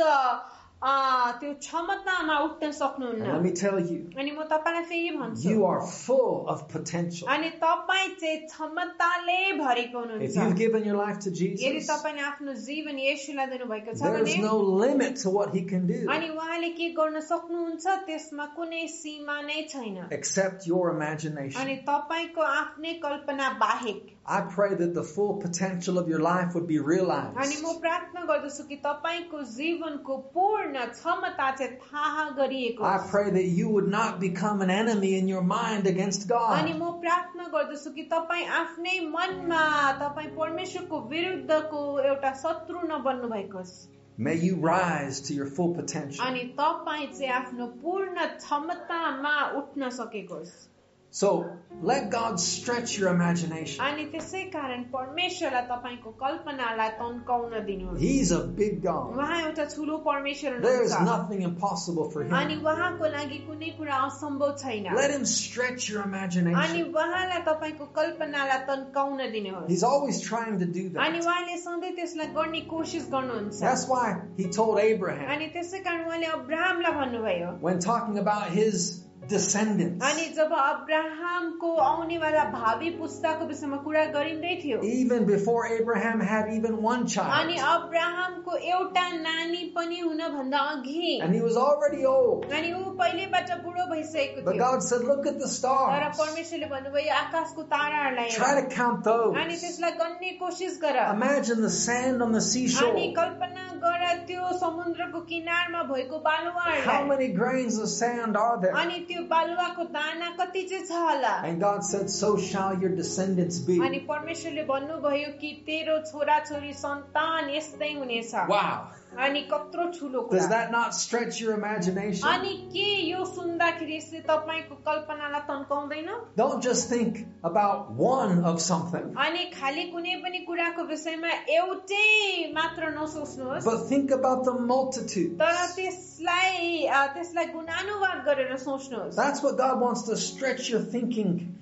[0.82, 5.64] त्यो क्षमतामा उठ्न And let सक्नुहुन्न me tell you, अनि म तपाईँलाई फेरि भन्छु you
[5.66, 7.26] are full of potential.
[7.28, 12.22] अनि तपाईँ चाहिँ क्षमताले भरेको If हुनुहुन्छ you've given your life to यदि Jesus, तपाईँले
[12.22, 16.28] आफ्नो जीवन येशूलाई दिनुभएको छ there's भने no limit to what he can do अनि
[16.36, 21.58] उहाँले के गर्न सक्नुहुन्छ त्यसमा कुनै सीमा नै छैन except your imagination.
[21.60, 26.66] अनि तपाईँको आफ्नै कल्पना बाहेक I pray that the full potential of your life would
[26.68, 27.62] be अनि realized.
[27.64, 33.45] म प्रार्थना गर्दछु कि तपाईँको जीवनको पूर्ण क्षमता चाहिँ थाहा गरिएको I होस्। pray that
[33.45, 36.73] you would not become an enemy in your mind against अनि.
[36.73, 39.63] म प्रार्थना गर्दछु कि तपाईँ आफ्नै मनमा
[40.01, 43.87] तपाईँ परमेश्वरको विरुद्धको एउटा शत्रु नबन्नु भएको होस्
[44.17, 46.25] May you rise to your full potential.
[46.25, 50.72] अनि तपाईँ चाहिँ आफ्नो पूर्ण क्षमतामा उठ्न सकेको होस्
[51.12, 51.50] So
[51.82, 53.80] let God stretch your imagination.
[53.84, 59.16] अनि त्यसै कारण परमेश्वरलाई तपाईँको कल्पनालाई तन्काउन दिनुहोस् He's a big God.
[59.16, 62.60] उहाँ एउटा ठुलो परमेश्वर There's हुनुहुन्छ nothing impossible for अनि him.
[62.66, 66.92] उहाँको लागि कुनै कुरा असम्भव छैन Let him stretch your अनि imagination.
[66.92, 71.24] उहाँलाई तपाईँको कल्पनालाई तन्काउन दिनुहोस् He's always trying to do अनि that.
[71.24, 74.06] उहाँले सधैँ त्यसलाई गर्ने कोसिस गर्नुहुन्छ That's why
[74.36, 80.24] he told Abraham अनि त्यसै कारण उहाँले अब्राहमलाई भन्नुभयो when talking about his descendants, अनि
[80.36, 87.02] जब अब्राहमको आउनेवाला भावी पुस्ताको विषयमा कुरा गरिँदै थियो even before Abraham had even one
[87.04, 92.46] अनि child, अब्राहमको एउटा नानी पनि हुनभन्दा अघि and he was already old.
[92.50, 96.16] अनि ऊ पहिलेबाट बुढो भइसकेको But थियो God said, Look at the तर stars.
[96.18, 99.60] परमेश्वरले भन्नुभयो आकाशको ताराहरूलाई Try हेर to count अनि those.
[99.60, 102.96] त्यसलाई गन्ने कोसिस गर Imagine the sand on the अनि seashore.
[103.20, 108.72] कल्पना गर त्यो समुद्रको किनारमा भएको How बालुवाहरूलाई many grains of sand are there?
[108.74, 113.59] अनि त्यो बालुवाको दाना कति चाहिँ छ होला And God said, So shall your descendants
[113.59, 113.77] be.
[113.79, 118.87] अनि परमेश्वरले भन्नुभयो कि तेरो छोरा छोरी सन्तान यस्तै हुनेछ Wow.
[119.18, 122.28] अनि कत्रो ठुलो Does कुरा that not stretch your imagination?
[122.28, 129.14] अनि के यो सुन्दाखेरि यसले तपाईँको कल्पनालाई तन्काउँदैन Don't just think about one of something,
[129.26, 135.38] अनि खालि कुनै पनि कुराको विषयमा एउटै मात्र नसोच्नुहोस् but think about the multitude.
[135.38, 141.54] तर त्यसलाई अ, त्यसलाई गुणानुवाद गरेर सोच्नुहोस् That's what God wants to stretch your thinking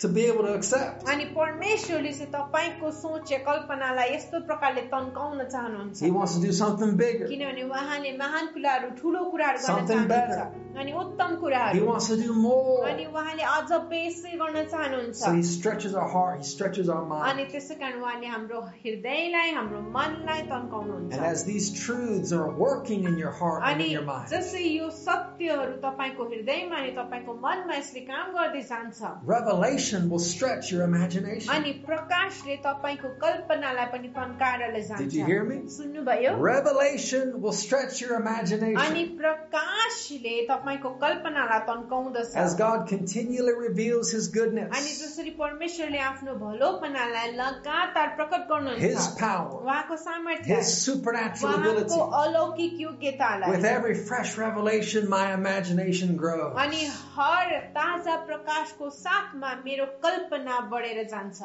[0.00, 1.06] to be able to accept.
[1.08, 6.52] अनि परमेश्वरले चाहिँ तपाईँको सोच या कल्पनालाई यस्तो प्रकारले तन्काउन चाहनुहुन्छ He wants to do
[6.52, 7.26] something bigger.
[7.32, 12.16] किनभने उहाँले महान कुराहरू ठुलो कुराहरू गर्न Something चाहनुहुन्छ अनि उत्तम He कुराहरू wants to
[12.20, 12.84] do more.
[12.88, 17.08] अनि उहाँले अझ बेसी गर्न चाहनुहुन्छ So He stretches our heart, He stretches our अनि
[17.08, 17.50] mind.
[17.54, 23.16] त्यसै कारण उहाँले हाम्रो हृदयलाई हाम्रो मनलाई तन्काउनुहुन्छ And as these truths are working in
[23.16, 27.74] your heart and अनि in your mind, जसै यो सत्यहरू तपाईँको हृदयमा अनि तपाईँको मनमा
[27.80, 31.50] यसले काम गर्दै जान्छ revelation will stretch your imagination.
[31.54, 35.56] अनि प्रकाशले तपाईँको कल्पनालाई पनि तन्काएर Did you hear me?
[35.56, 39.18] जान्छ सुन्नुभयो Revelation will stretch your अनि imagination.
[39.18, 47.32] प्रकाशले तपाईँको कल्पनालाई तन्काउँदछ As God continually reveals His अनि goodness, जसरी परमेश्वरले आफ्नो भलोपनालाई
[47.36, 52.00] लगातार प्रकट गर्नुहुन्छ His power, उहाँको सामर्थ्य His supernatural उहाँको ability.
[52.22, 56.54] अलौकिक योग्यतालाई With every fresh revelation, my imagination grows.
[56.56, 56.84] अनि
[57.16, 61.41] हर ताजा प्रकाशको साथमा मेरो कल्पना बढेर जान्छ।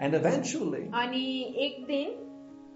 [0.00, 2.25] And eventually, अनि एक दिन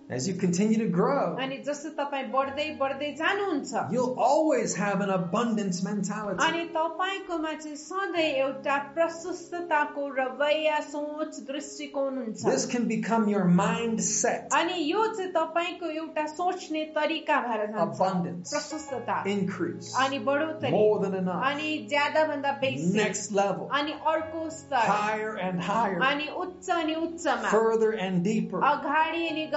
[0.10, 5.10] as you continue to grow, अनि जस्तो तपाईँ बढ्दै बढ्दै जानुहुन्छ you'll always have an
[5.10, 6.38] abundance mentality.
[6.48, 14.54] अनि तपाईँकोमा चाहिँ सधैँ एउटा प्रशस्तताको रवैया सोच दृष्टिकोण हुन्छ This can become your mindset.
[14.54, 18.54] अनि यो चाहिँ तपाईँको एउटा सोच्ने तरिका भएर जान्छ Abundance.
[18.54, 19.90] प्रशस्तता Increase.
[20.06, 21.42] अनि बढोत्तरी More than enough.
[21.50, 23.70] अनि ज्यादा भन्दा बेसी Next level.
[23.74, 26.00] अनि अर्को स्तर Higher and higher.
[26.12, 28.62] अनि उच्च अनि उच्चमा Further and deeper.
[28.62, 29.50] अगाडि अनि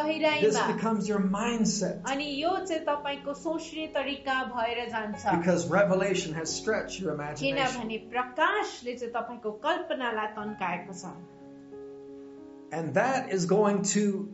[0.43, 2.03] This गहिराईमा becomes your mindset.
[2.11, 7.57] अनि यो चाहिँ तपाईँको सोच्ने तरिका भएर जान्छ Because revelation has stretched your imagination.
[7.57, 11.15] किनभने प्रकाशले चाहिँ तपाईँको कल्पनालाई तन्काएको छ
[12.73, 14.29] And that is going to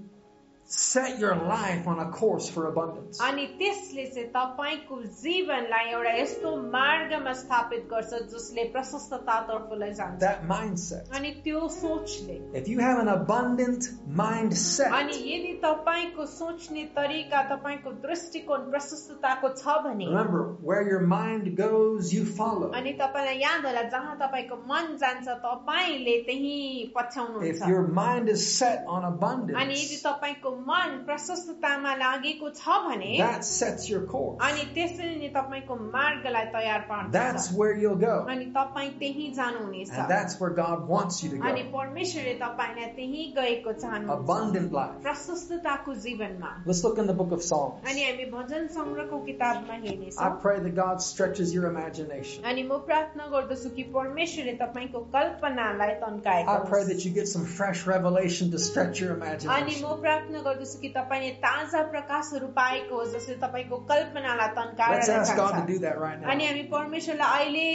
[0.69, 3.21] set your life on a course for abundance.
[3.21, 11.11] अनि त्यसले चाहिँ तपाईँको जीवनलाई एउटा यस्तो मार्गमा स्थापित गर्छ जसले प्रशस्ततातर्फ लैजान्छ That mindset.
[11.15, 17.91] अनि त्यो सोचले If you have an abundant अनि mindset, यदि तपाईँको सोच्ने तरिका तपाईँको
[18.07, 22.73] दृष्टिकोण प्रशस्तताको छ भने remember, where your mind goes, you follow.
[22.73, 26.57] अनि तपाईँलाई याद होला जहाँ तपाईँको मन जान्छ तपाईँले त्यही
[26.89, 32.67] If पछ्याउनुहुन्छ your mind is set on अनि यदि abundance, तपाईँको मन प्रशस्ततामा लागेको छ
[32.87, 34.39] भने that sets your course.
[34.41, 36.81] अनि त्यसरी नै तपाईँको मार्गलाई तयार
[37.13, 38.27] That's पार्छ where you'll go.
[38.29, 41.71] अनि तपाईँ त्यही जानुहुनेछ And that's where God wants you to अनि go.
[41.79, 45.03] परमेश्वरले तपाईँलाई त्यही गएको चाहनुहुन्छ Abundant life.
[45.03, 47.83] प्रशस्तताको जीवनमा Let's look in the book of Psalms.
[47.89, 52.45] अनि हामी भजन संग्रहको किताबमा I हेर्नेछौँ pray that God stretches your imagination.
[52.45, 57.29] अनि म प्रार्थना गर्दछु कि परमेश्वरले तपाईँको कल्पनालाई I तन्काएको pray होस्। that you get
[57.29, 59.85] some fresh revelation to stretch your अनि imagination.
[59.85, 66.44] म प्रार्थना गर्दछु कि तपाईँले ताज़ा प्रकाशहरू पाएको जसले तपाईँको कल्पनालाई तन्काएर अनि.
[66.44, 67.68] हामी परमेश्वरलाई अहिले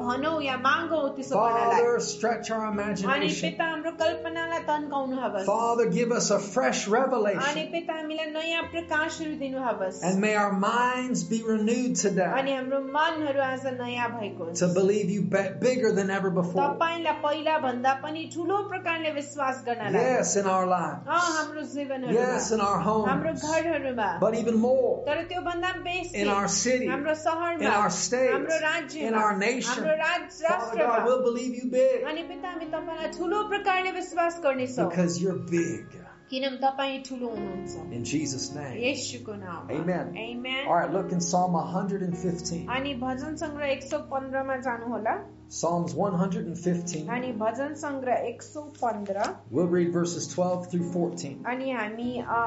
[0.00, 3.28] भनौँ या मागौँ त्यसो अनि.
[3.40, 9.34] पिता हाम्रो कल्पनालाई तन्काउनु हवस् Father, give us a fresh अनि पिता हामीलाई नयाँ प्रकाशहरू
[9.38, 14.68] दिनु हवस् And may our minds be renewed अनि हाम्रो मनहरू आज नयाँ भएको to
[14.68, 16.62] believe you bigger than ever before.
[16.62, 21.06] तपाईँलाई पहिला भन्दा पनि ठुलो प्रकारले विश्वास गर्नलाई Yes, in our lives.
[21.06, 23.43] हाम्रो जीवनहरूमा Yes, in our हाम्रो homes.
[23.43, 27.89] घरहरूमा But even more, तर त्यो भन्दा बेसी in our city, हाम्रो शहरमा in our
[27.89, 29.73] states, हाम्रो राज्यमा in our nation.
[29.73, 33.91] हाम्रो राज्य Father राष्ट्रमा God, we'll believe you big अनि पिता हामी तपाईँलाई ठुलो प्रकारले
[33.99, 35.99] विश्वास गर्नेछौँ because you're big.
[36.31, 38.77] किनभने तपाईँ ठुलो हुनुहुन्छ In Jesus' name.
[38.81, 40.15] येशूको नाम Amen.
[40.17, 40.67] Amen.
[40.67, 42.67] All right, look in Psalm 115.
[42.77, 45.15] अनि भजन संग्रह एक सौ पन्ध्रमा जानुहोला
[45.53, 47.07] Psalms 115.
[47.13, 49.23] अनि भजन संग्रह एक सौ पन्ध्र
[49.55, 51.43] We'll read verses 12 through 14.
[51.53, 52.37] अनि हामी अ,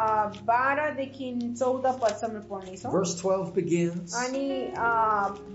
[0.51, 4.89] बाह्रदेखि चौध पदसम्म पढ्नेछौँ Verse 12 begins, अनि अ,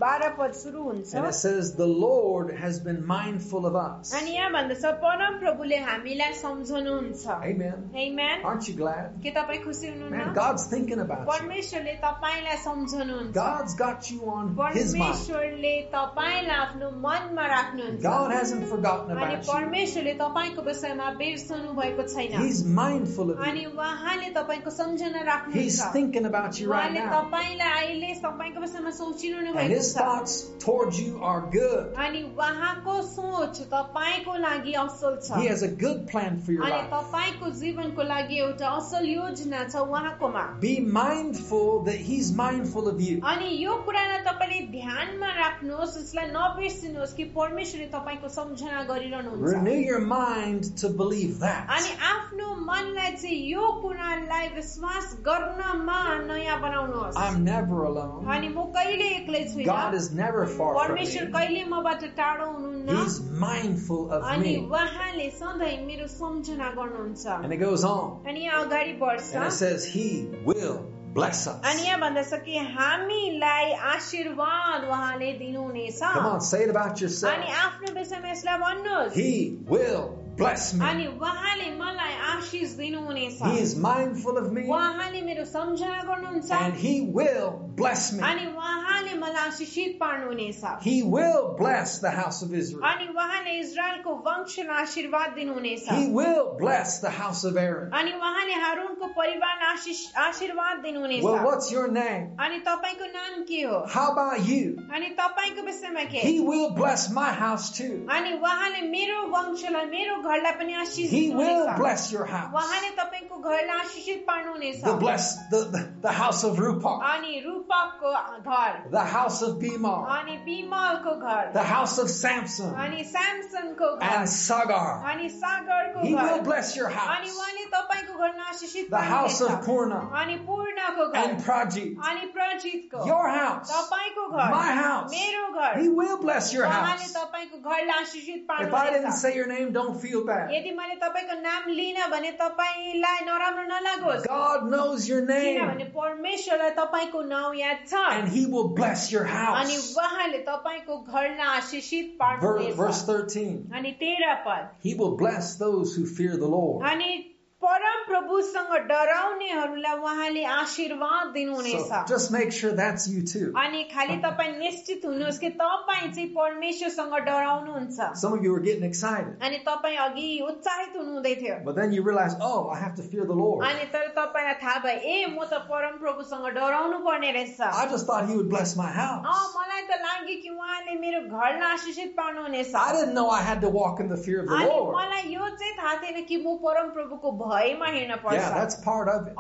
[0.03, 4.14] बाह्र पद सुरु हुन्छ and it says, The Lord has been mindful of us.
[4.22, 7.90] अनि यहाँ भन्दछ परम प्रभुले हामीलाई सम्झनुहुन्छ Amen.
[8.06, 8.45] Amen.
[8.52, 9.18] Aren't you glad?
[9.26, 11.32] के तपाईँ खुसी Man, हुनुहुन्न God's thinking about you.
[11.34, 15.03] परमेश्वरले तपाईँलाई सम्झनुहुन्छ God's got you on His mind.
[15.10, 16.91] परमेश्वरले तपाईँलाई आफ्नो
[17.34, 19.52] मनमा राख्नुहुन्छ God hasn't forgotten अनि about you.
[19.53, 23.72] परमेश्वरले तपाईँको विषयमा बिर्सनु भएको छैन He's mindful of अनि you.
[23.78, 27.22] उहाँले तपाईँको सम्झना He's राख्नुहुन्छ thinking about you right उहाँले now.
[27.22, 30.36] तपाईँलाई अहिले तपाईँको विषयमा सोचिरहनु And भएको His छ thoughts
[30.66, 31.94] towards you are good.
[32.07, 36.72] अनि उहाँको सोच तपाईँको लागि असल छ He has a good plan for your अनि
[36.78, 36.90] life.
[36.94, 43.20] तपाईँको जीवनको लागि एउटा असल योजना छ उहाँकोमा Be mindful that He's mindful of you.
[43.34, 49.99] अनि यो कुरालाई तपाईँले ध्यानमा राख्नुहोस् यसलाई नबिर्सिनुहोस् कि परमेश्वरले तपाईँको सम्झना गरिरहनुहुन्छ Renew your
[49.99, 51.99] mind to believe अनि that.
[52.11, 58.26] आफ्नो मनलाई चाहिँ यो कुरालाई विश्वास गर्नमा नयाँ बनाउनुहोस् I'm never alone.
[58.28, 61.32] अनि म कहिले एक्लै God छुइनँ is never far from परमेश्वर me.
[61.34, 64.68] कहिले मबाट टाढो हुनुहुन्न He's mindful of अनि me.
[64.68, 68.24] उहाँले सधैँ मेरो सम्झना गर्नुहुन्छ And it goes on.
[68.28, 70.82] अनि यहाँ अगाडि बढ्छ And it says, He will
[71.14, 71.56] bless us.
[71.66, 77.49] अनि यहाँ भन्दछ कि हामीलाई आशीर्वाद उहाँले दिनुहुनेछ Come on, say it about अनि yourself.
[77.66, 80.86] आफ्नो विषयमा यसलाई भन्नुहोस् He will bless me.
[80.86, 86.74] अनि उहाँले मलाई आशिष दिनुहुनेछ He is mindful of me उहाँले मेरो सम्झना गर्नुहुन्छ and
[86.76, 88.24] He will bless me.
[88.24, 92.84] अनि उहाँले मलाई आशिषित पार्नुहुनेछ He will bless the house of Israel.
[92.91, 97.91] अनि उहाँले इजरायलको वंशलाई आशीर्वाद दिनुहुनेछ He will bless the house of Aaron.
[97.91, 102.36] अनि उहाँले हारूनको परिवारलाई आशिष आशीर्वाद दिनुहुनेछ Well, what's your name?
[102.40, 104.78] अनि तपाईँको नाम के हो How about you?
[104.94, 108.06] अनि तपाईँको विषयमा के He will bless my house too.
[108.10, 112.53] अनि उहाँले मेरो वंशलाई मेरो घरलाई पनि Ashish He will bless your house.
[112.99, 117.01] तपाईँको घरलाई आशिषित पार्नुहुनेछ The bless the, the, the house of Rupak.
[117.15, 120.07] अनि रूपकको घर The house of Bimal.
[120.19, 122.75] अनि बिमलको घर The house of Samson.
[122.75, 125.03] अनि सैमसनको घर And Sagar.
[125.13, 127.41] अनि सागरको He will bless your अनि house.
[127.75, 131.87] तपाईँको घरमा आशिषित The house of Purna अनि पूर्णको घर and Praji.
[132.11, 133.71] अनि प्रजितको Your house.
[133.71, 135.11] तपाईँको घर My house.
[135.11, 137.13] मेरो घर He will bless your उहाँले house.
[137.15, 140.52] तपाईँको घरलाई आशिषित If I didn't say your name, don't feel bad.
[140.52, 146.70] यदि मैले तपाईँको नाम लिन भने तपाईँलाई नराम्रो नलागोस् God knows your name किनभने परमेश्वरलाई
[146.78, 149.95] तपाईँको नाउँ याद छ and He will bless your अनि house.
[149.98, 153.72] उहाँले तपाईँको घरलाई आशिषित Ver- Verse पार्नुहुनेछ 13.
[153.74, 156.84] अनि तेह्र पद He will bless those who fear the Lord.
[156.86, 157.32] अनि
[157.65, 163.53] परम प्रभुसँग डराउनेहरूलाई उहाँले आशीर्वाद दिनुहुनेछ just make sure that's you too.
[163.65, 168.85] अनि खालि तपाईँ निश्चित हुनुहोस् कि तपाईँ चाहिँ परमेश्वरसँग डराउनुहुन्छ Some of you are getting
[168.91, 173.03] excited, अनि तपाईँ अघि उत्साहित हुनुहुँदै थियो but then you realize, oh, I have to
[173.03, 173.65] fear the Lord.
[173.70, 178.07] अनि तर तपाईँलाई थाहा भयो ए म त परम प्रभुसँग डराउनु पर्ने रहेछ I just
[178.07, 179.57] thought He would bless my uh house.
[179.57, 183.70] मलाई त लाग्यो कि उहाँले मेरो घरलाई आशिषित पार्नुहुनेछ I didn't know I had to
[183.81, 184.95] walk in the fear of the अनि Lord.
[184.97, 189.09] मलाई यो चाहिँ थाहा थिएन कि म परम प्रभुको ભયમાં હિન પડશે yeah that's part
[189.14, 189.35] of it.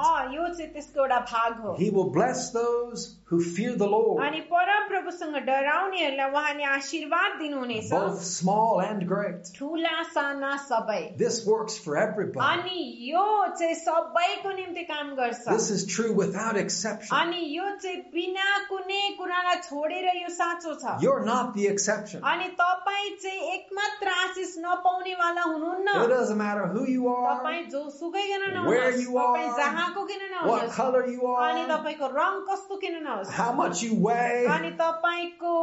[1.82, 3.00] he will bless those
[3.33, 9.49] who fear the Lord, अनि परम प्रभुसँग डराउनेहरूलाई उहाँले आशीर्वाद दिनुहुनेछ both small and great.
[9.57, 12.39] ठुला साना सबै This works for everybody.
[12.39, 12.79] अनि
[13.11, 13.25] यो
[13.59, 17.15] चाहिँ सबैको निम्ति काम गर्छ This is true without exception.
[17.19, 22.21] अनि यो चाहिँ बिना कुनै कुरालाई छोडेर यो साँचो छ You're not the exception.
[22.23, 27.69] अनि तपाईँ चाहिँ एकमात्र आशिष नपाउने वाला हुनुहुन्न It doesn't matter who you are, तपाईँ
[27.69, 31.69] जोसुकै किन Where नहुनुहोस् you तपाईँ are, जहाँको किन what नहुनुहोस् color you अनि are,
[31.77, 34.45] तपाईँको रङ कस्तो किन नहोस् how much you weigh.
[34.47, 35.53] अनि तपाईँको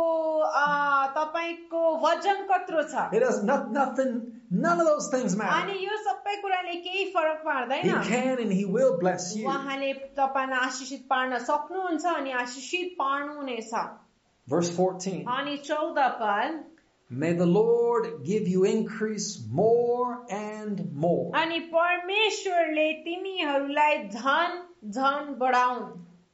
[0.41, 5.69] अ, तपाईँको वजन कत्रो छ It does not, nothing, none of those things matter.
[5.69, 9.47] अनि यो सबै कुराले केही फरक He पार्दैन can and he will bless you.
[9.49, 13.73] उहाँले तपाईँलाई आशिषित पार्न सक्नुहुन्छ अनि आशिषित पार्नुहुनेछ
[14.49, 15.25] Verse 14.
[15.27, 16.65] अनि चौध पद
[17.09, 21.31] May the Lord give you increase more and more.
[21.37, 24.59] अनि परमेश्वरले तिमीहरूलाई झन
[24.91, 25.85] झन बढाउन्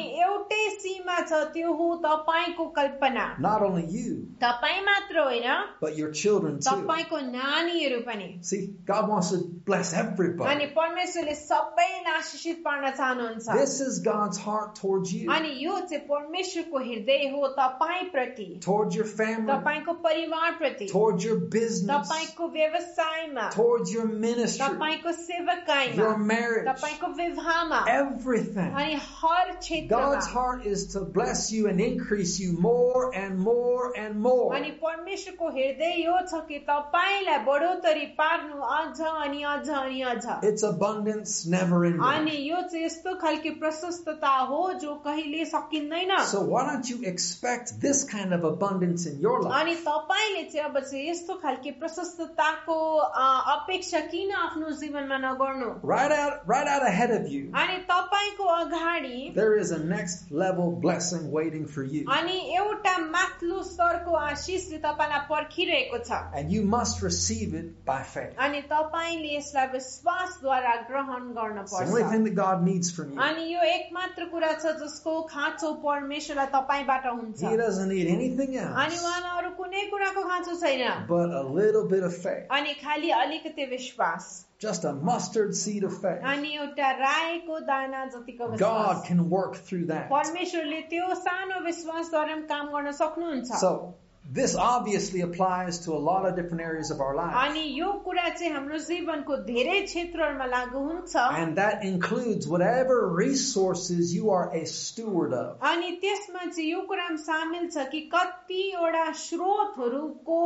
[0.00, 0.20] imagination.
[0.20, 5.48] एउटै सीमा छ त्यो हो तपाईँको कल्पना Not only you, तपाईँ मात्र होइन
[5.80, 6.70] but your children too.
[6.70, 9.38] तपाईँको नानीहरू पनि See, God wants to
[9.70, 15.52] bless everybody अनि परमेश्वरले सबैलाई आशिषित पार्न चाहनुहुन्छ This is God's heart towards you, अनि
[15.64, 21.36] यो चाहिँ परमेश्वरको हृदय हो तपाईँ प्रति towards your family, तपाईँको परिवार प्रति towards your
[21.36, 28.72] business, तपाईँको व्यवसायमा towards your ministry, तपाईँको सेवकाईमा your marriage, तपाईँको विवाहमा everything.
[28.74, 33.91] अनि हर क्षेत्रमा God's heart is to bless you and increase you more and more
[33.97, 34.53] and more.
[34.55, 40.63] अनि परमेश्वरको हृदय यो छ कि तपाईँलाई बढोत्तरी पार्नु अझ अनि अझ अनि अझ It's
[40.63, 42.45] abundance never अनि ending.
[42.49, 48.03] यो चाहिँ यस्तो खालको प्रशस्तता हो जो कहिले सकिँदैन So why don't you expect this
[48.03, 49.53] kind of abundance in your life?
[49.61, 53.25] अनि तपाईँले चाहिँ अब चाहिँ यस्तो खालको प्रशस्तताको अ,
[53.55, 59.33] अपेक्षा किन आफ्नो जीवनमा नगर्नु Right out, right out ahead of you, अनि तपाईँको अगाडि
[59.35, 62.05] there is a next level blessing waiting for you.
[62.05, 68.33] अनि एउटा माथिल्लो स्तरको आशिषले तपाईँलाई पर्खिरहेको छ And you must receive it by faith.
[68.37, 73.11] अनि तपाईँले यसलाई विश्वासद्वारा ग्रहण गर्न It's the only पर्छ thing that God needs from
[73.13, 73.19] you.
[73.19, 78.95] अनि यो एकमात्र कुरा छ जसको खाँचो परमेश्वरलाई तपाईँबाट हुन्छ He doesn't need anything अनि
[78.95, 82.47] else उहाँलाई अरू कुनै कुराको खाँचो छैन but a little bit of faith.
[82.51, 86.23] अनि खालि अलिकति विश्वास Just a mustard seed of faith.
[86.23, 90.09] अनि एउटा राईको दाना जतिको God विश्वास can work through that.
[90.09, 93.95] परमेश्वरले त्यो सानो विश्वासद्वारा पनि काम गर्न सक्नुहुन्छ So,
[94.27, 97.35] this obviously applies to a lot of different areas of our lives.
[97.41, 104.15] अनि यो कुरा चाहिँ हाम्रो जीवनको धेरै क्षेत्रहरूमा लागू हुन्छ And that includes whatever resources
[104.15, 105.59] you are a steward of.
[105.61, 110.41] अनि त्यसमा चाहिँ यो कुरा पनि सामेल छ कि कतिवटा स्रोतहरूको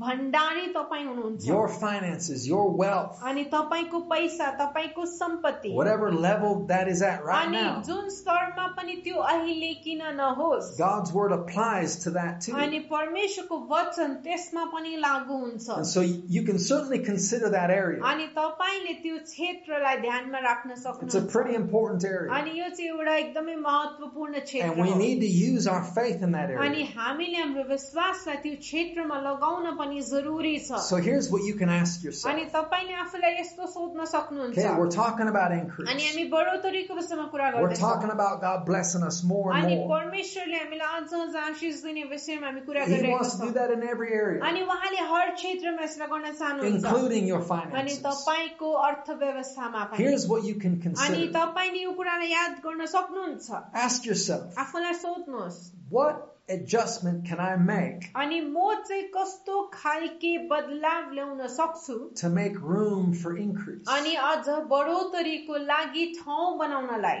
[0.00, 6.88] भण्डारी तपाईँ हुनुहुन्छ Your finances, your wealth, अनि तपाईँको पैसा तपाईँको सम्पत्ति whatever level that
[6.88, 7.80] is at right अनि now.
[7.86, 12.52] जुन स्तरमा पनि त्यो अहिले किन नहोस् God's word applies to that too.
[12.54, 18.02] अनि परमेश्वरको वचन त्यसमा पनि लागू हुन्छ And so you can certainly consider that area.
[18.02, 22.30] अनि तपाईँले त्यो क्षेत्रलाई ध्यानमा राख्न It's a सक्नुहुन्छ pretty important area.
[22.40, 26.22] अनि यो चाहिँ एउटा एकदमै महत्वपूर्ण And क्षेत्र we हो need to use our faith
[26.22, 26.92] in that अनि area.
[26.98, 32.02] हामीले हाम्रो विश्वासलाई त्यो क्षेत्रमा लगाउन पनि जरुरी छ So here's what you can ask
[32.04, 32.32] yourself.
[32.34, 35.88] अनि तपाईँले आफूलाई यस्तो सोध्न सक्नुहुन्छ Okay, we're talking about अनि increase.
[35.90, 39.88] हामी बढोत्तरीको विषयमा कुरा We're talking गर्दैछौँ about God blessing us more and अनि more.
[39.94, 43.54] परमेश्वरले हामीलाई अझ अझ आशिष दिने विषयमा हामी कुरा He गरिरहेका wants to do छौँ
[43.58, 48.02] that in every area, अनि उहाँले हर क्षेत्रमा यसलाई गर्न चाहनुहुन्छ including your अनि finances.
[48.08, 51.32] तपाईँको अर्थव्यवस्थामा पनि Here's what you can अनि consider.
[51.38, 55.60] तपाईँले यो कुरालाई याद गर्न सक्नुहुन्छ Ask yourself, आफूलाई सोध्नुहोस्
[55.90, 62.56] what adjustment can I make अनि म चाहिँ कस्तो खालके बदलाव ल्याउन सक्छु to make
[62.60, 63.84] room for increase?
[63.88, 67.20] अनि अझ बढोत्तरीको लागि ठाउँ बनाउनलाई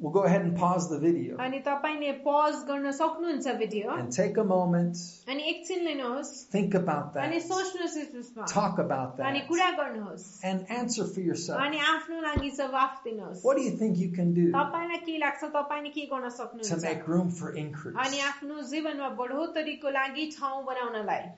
[0.00, 4.38] We'll go ahead and pause the video अनि तपाईँले पज गर्न सक्नुहुन्छ video and take
[4.38, 4.96] a moment,
[5.28, 10.24] अनि एकछिन लिनुहोस् think about अनि that, सोच्नुहोस् यसमा talk about अनि that, कुरा गर्नुहोस्
[10.44, 11.60] and answer for yourself.
[11.60, 15.44] अनि आफ्नो लागि जवाफ दिनुहोस् What do you think you can do तपाईँलाई के लाग्छ
[15.56, 17.96] तपाईँले के गर्न to सक्नुहुन्छ make room for increase?
[18.06, 21.28] अनि आफ्नो जीवनमा बढोत्तरीको लागि ठाउँ बनाउनलाई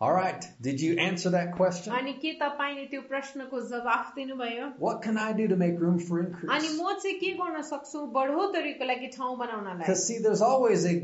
[0.00, 1.92] All right, did you answer that question?
[1.92, 6.20] अनि के तपाईँले त्यो प्रश्नको जवाफ दिनुभयो What can I do to make room for
[6.20, 6.78] अनि increase?
[6.80, 10.94] म चाहिँ के गर्न सक्छु बढोत्तरीको लागि ठाउँ बनाउनलाई Because see, there's always a,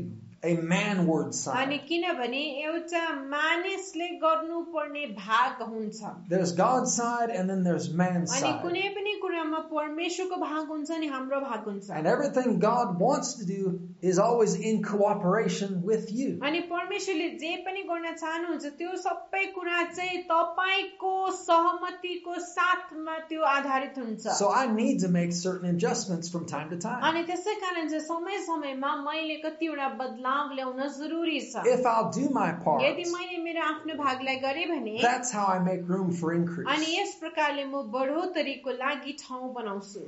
[0.43, 1.71] a manward अनि side.
[1.87, 2.99] किनभने एउटा
[3.29, 8.61] मानिसले गर्नुपर्ने भाग हुन्छ There's God's side and then there's man's अनि side.
[8.63, 13.45] कुनै पनि कुरामा परमेश्वरको भाग हुन्छ अनि हाम्रो भाग हुन्छ And everything God wants to
[13.45, 16.29] do is always in cooperation with you.
[16.49, 23.97] अनि परमेश्वरले जे पनि गर्न चाहनुहुन्छ त्यो सबै कुरा चाहिँ तपाईँको सहमतिको साथमा त्यो आधारित
[24.03, 27.01] हुन्छ So I need to make certain adjustments from time to time.
[27.11, 32.29] अनि त्यसै कारण चाहिँ समय समयमा मैले कतिवटा बदलाव ल्याउन जरुरी छ If I'll do
[32.29, 36.31] my part, यदि मैले मेरो आफ्नो भागलाई गरेँ भने that's how I make room for
[36.33, 36.87] अनि increase.
[36.99, 40.05] यस प्रकारले म बढोत्तरीको लागि ठाउँ बनाउँछु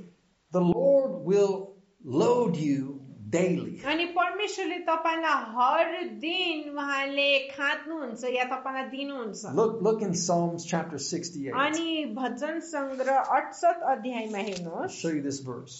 [0.51, 2.99] The Lord will load you
[3.29, 3.81] daily.
[3.85, 10.97] अनि परमेश्वरले तपाईँलाई हर दिन उहाँले खाँच्नुहुन्छ या तपाईँलाई दिनुहुन्छ Look, look in Psalms chapter
[10.97, 11.53] 68.
[11.53, 15.79] I'll अनि भजन सङ्ग्रह अठसठ अध्यायमा हेर्नुहोस् show you this verse.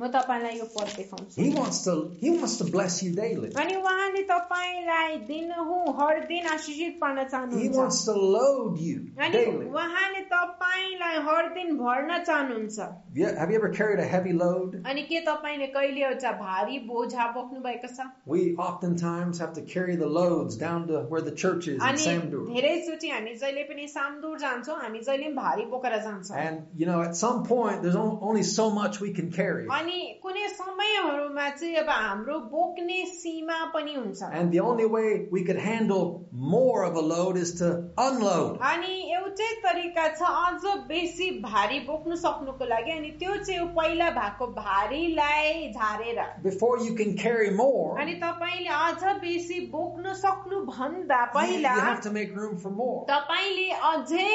[0.00, 3.48] म तपाईँलाई यो पद देखाउँछु He wants to, He wants to bless you daily.
[3.62, 9.32] अनि उहाँले तपाईँलाई दिनहुँ हर दिन आशिषित पार्न He चाहनुहुन्छ wants to load you अनि
[9.34, 9.66] daily.
[9.66, 14.76] उहाँले तपाईँलाई हर दिन भर्न चाहनुहुन्छ Have you- Have you ever carried a heavy load?
[14.86, 19.96] अनि के तपाईँले कहिले एउटा भारी बोझा बोक्नु भएको छ We oftentimes have to carry
[19.96, 22.46] the loads down to where the church is in अनि Samdur.
[22.54, 27.02] धेरैचोटि हामी जहिले पनि सामदुर जान्छौँ हामी जहिले पनि भारी बोकेर जान्छौँ And, you know,
[27.02, 29.66] at some point, there's on- only so much we can carry.
[29.85, 35.43] अनि कुनै समयहरूमा चाहिँ अब हाम्रो बोक्ने सीमा पनि हुन्छ And the only way we
[35.43, 37.67] could handle more of a load is to
[37.97, 38.57] unload.
[38.69, 44.47] अनि एउटै तरिका छ अझ बेसी भारी बोक्नु सक्नुको लागि अनि त्यो चाहिँ पहिला भएको
[44.57, 51.29] भारीलाई झारेर Before you can carry more, अनि तपाईँले अझ बेसी बोक्न सक्नु भन्दा you,
[51.29, 53.05] you पहिला have to make room for more.
[53.11, 54.33] तपाईँले अझै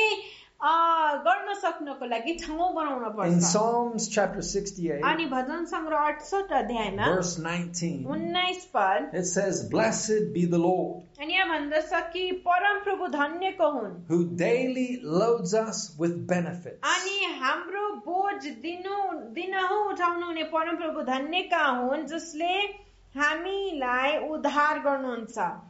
[0.62, 7.06] गर्न सक्नको लागि ठाउँ बनाउन In पर्छ। Psalms chapter 68, अनि भजन सङ्ग्रह अठसठ अध्यायमा
[7.06, 12.82] verse 19, उन्नाइस पद it says, Blessed be the Lord, अनि यहाँ भन्दछ कि परम
[12.84, 16.80] प्रभु धन्यको हुन्। who daily loads us with benefits.
[16.84, 19.00] अनि हाम्रो बोझ दिनु
[19.40, 22.54] दिनहुँ उठाउनु हुने परम प्रभु धन्यका हुन् जसले
[23.16, 25.69] हामीलाई उद्धार गर्नुहुन्छ।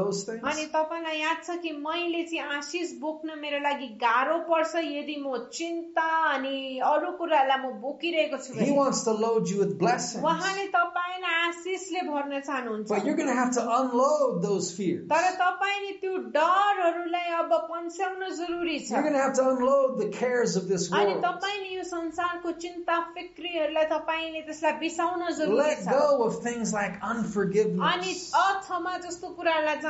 [0.00, 0.42] those things.
[0.52, 5.38] अनि तपाईँलाई याद छ कि मैले चाहिँ आशिष बोक्न मेरो लागि गाह्रो पर्छ यदि म
[5.58, 6.56] चिन्ता अनि
[6.92, 10.24] अरू कुरालाई म बोकिरहेको छु He wants to load you with blessings.
[10.24, 15.06] उहाँले तपाईँलाई आशिषले भर्न चाहनुहुन्छ But you're going to have to unload those fears.
[15.12, 20.08] तर तपाईँले त्यो डरहरूलाई अब पन्स्याउन जरुरी छ You're going to have to unload the
[20.18, 21.24] cares of this अनि world.
[21.24, 26.98] तपाईँले यो संसारको चिन्ता फिक्रीहरूलाई तपाईँले त्यसलाई बिसाउन जरुरी Let छ go of things like
[27.00, 29.89] अनि unforgiveness अक्षमा जस्तो कुराहरूलाई जान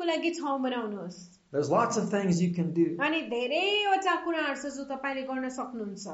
[0.00, 1.18] लागि ठाउँ बनाउनुहोस्
[1.52, 2.86] There's lots of things you can do.
[3.00, 6.06] अनि धेरैवटा कुराहरू छ जो तपाईँले गर्न सक्नुहुन्छ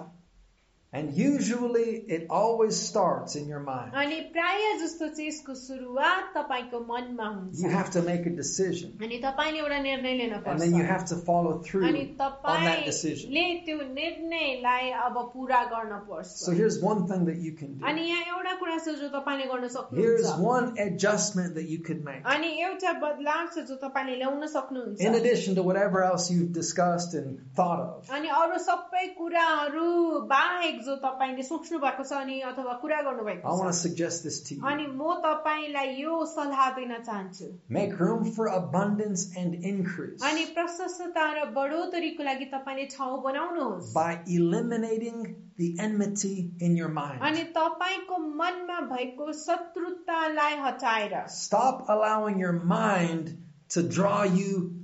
[0.95, 3.95] And usually it always starts in your mind.
[3.97, 8.91] अनि प्राय जस्तो चाहिँ यसको सुरुवात तपाईँको मनमा हुन्छ You have to make a decision.
[9.01, 12.65] अनि तपाईँले एउटा निर्णय लिन And then you पर्छ have to follow through अनि on
[12.65, 13.31] that decision.
[13.31, 17.87] तपाईँले त्यो निर्णयलाई अब पुरा गर्न पर्छ So here's one thing that you can do.
[17.87, 22.05] अनि यहाँ एउटा कुरा छ जो तपाईँले गर्न Here's सक्नुहुन्छ one adjustment that you could
[22.05, 22.23] make.
[22.35, 27.15] अनि एउटा बदलाव छ जो तपाईँले ल्याउन In सक्नुहुन्छ addition to whatever else you've discussed
[27.15, 28.15] and thought of.
[28.21, 33.27] अनि अरू सबै कुराहरू बाहेक जो तपाईँले सोच्नु भएको छ अनि अथवा कुरा गर्नु I
[33.29, 34.63] भएको want to छ suggest this to you.
[34.63, 41.27] अनि म तपाईँलाई यो सल्लाह दिन चाहन्छु Make room for abundance and increase अनि प्रशस्तता
[41.39, 45.25] र बढोत्तरीको लागि तपाईँले ठाउँ बनाउनुहोस् by eliminating
[45.57, 47.21] the enmity in your mind.
[47.23, 53.37] अनि तपाईँको मनमा भएको शत्रुतालाई हटाएर Stop allowing your mind
[53.71, 54.83] to draw you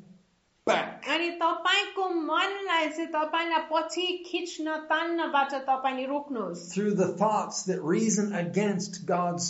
[0.66, 1.05] back.
[1.09, 8.35] अनि तपाईँको मनलाई चाहिँ तपाईँलाई पछि खिच्न तान्नबाट तपाईँले रोक्नुहोस् through the thoughts that reason
[8.35, 9.49] against God's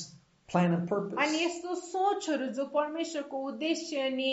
[0.52, 1.18] plan and purpose.
[1.22, 4.28] अनि यस्तो सोचहरू जो परमेश्वरको उद्देश्य अनि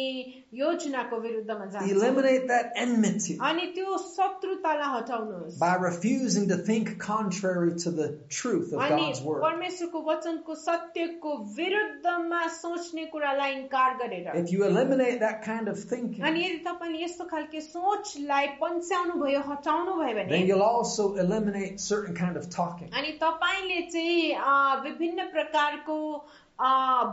[0.60, 7.74] योजनाको विरुद्धमा जान्छ Eliminate that enmity अनि त्यो शत्रुतालाई हटाउनुहोस् by refusing to think contrary
[7.84, 8.08] to the
[8.38, 9.42] truth of अनि God's word.
[9.44, 16.24] परमेश्वरको वचनको सत्यको विरुद्धमा सोच्ने कुरालाई इन्कार गरेर If you eliminate that kind of thinking,
[16.32, 21.82] अनि यदि तपाईँले यस्तो खालके सोचलाई पन्स्याउनु भयो हटाउनु भयो भने then you'll also eliminate
[21.90, 22.90] certain kind of talking.
[22.94, 25.99] अनि तपाईँले चाहिँ अ, विभिन्न प्रकारको अ,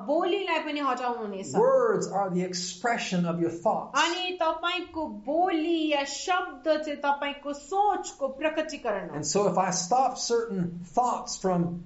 [0.07, 4.01] बोलीलाई पनि हटाउनुहुनेछ Words are the expression of your thoughts.
[4.01, 10.19] अनि तपाईँको बोली या शब्द चाहिँ तपाईँको सोचको प्रकटीकरण हो And so if I stop
[10.19, 11.85] certain thoughts from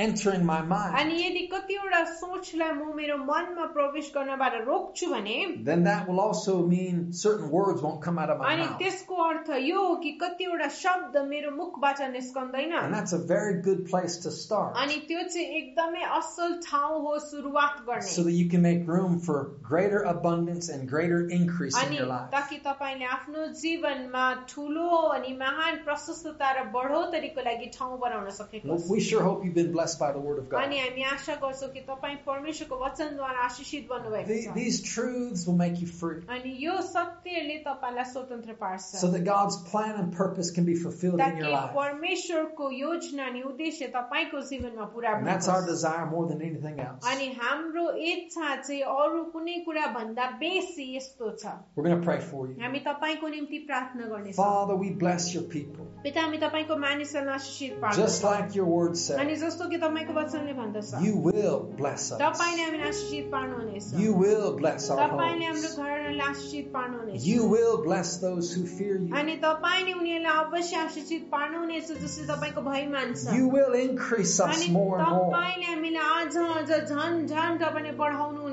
[0.00, 5.82] entering my mind, अनि यदि कतिवटा सोचलाई म मेरो मनमा प्रवेश गर्नबाट रोक्छु भने then
[5.84, 8.78] that will also mean certain words won't come out of my अनि mouth.
[8.82, 13.82] त्यसको अर्थ यो हो कि कतिवटा शब्द मेरो मुखबाट निस्कँदैन And that's a very good
[13.90, 14.76] place to start.
[14.84, 19.18] अनि त्यो चाहिँ एकदमै असल ठाउँ हो सुरुवात so गर्ने that you can make room
[19.20, 19.36] for
[19.72, 22.30] greater abundance and greater increase in अनि your life.
[22.30, 24.24] ताकि तपाईँले आफ्नो जीवनमा
[24.54, 24.88] ठुलो
[25.18, 29.72] अनि महान प्रशस्तता र बढोत्तरीको लागि ठाउँ बनाउन सकेको Well, we sure hope you've been
[29.72, 30.57] blessed blessed by the Word of God.
[34.25, 36.21] The, these truths will make you free.
[38.99, 41.73] So that God's plan and purpose can be fulfilled in your life.
[45.17, 47.05] And that's our desire more than anything else.
[51.75, 52.55] We're going to pray for you.
[54.33, 55.85] Father, we bless your people.
[57.97, 59.17] Just like your word says.
[59.74, 62.18] कि तपाईँको वचनले भन्दछ you will bless us.
[62.20, 65.76] तपाईँले हामीलाई आशिषित पार्नुहुनेछ You will bless our तपाईँले हाम्रो homes.
[65.78, 69.14] घरहरूलाई आशिषित पार्नुहुनेछ You will bless those who fear you.
[69.14, 74.72] अनि तपाईँले उनीहरूलाई अवश्य आशिषित पार्नुहुनेछ जसले तपाईँको भय मान्छ You will increase us अनि
[74.72, 75.30] more and more.
[75.30, 77.92] तपाईँले हामीलाई अझ अझ झन झन तपाईँले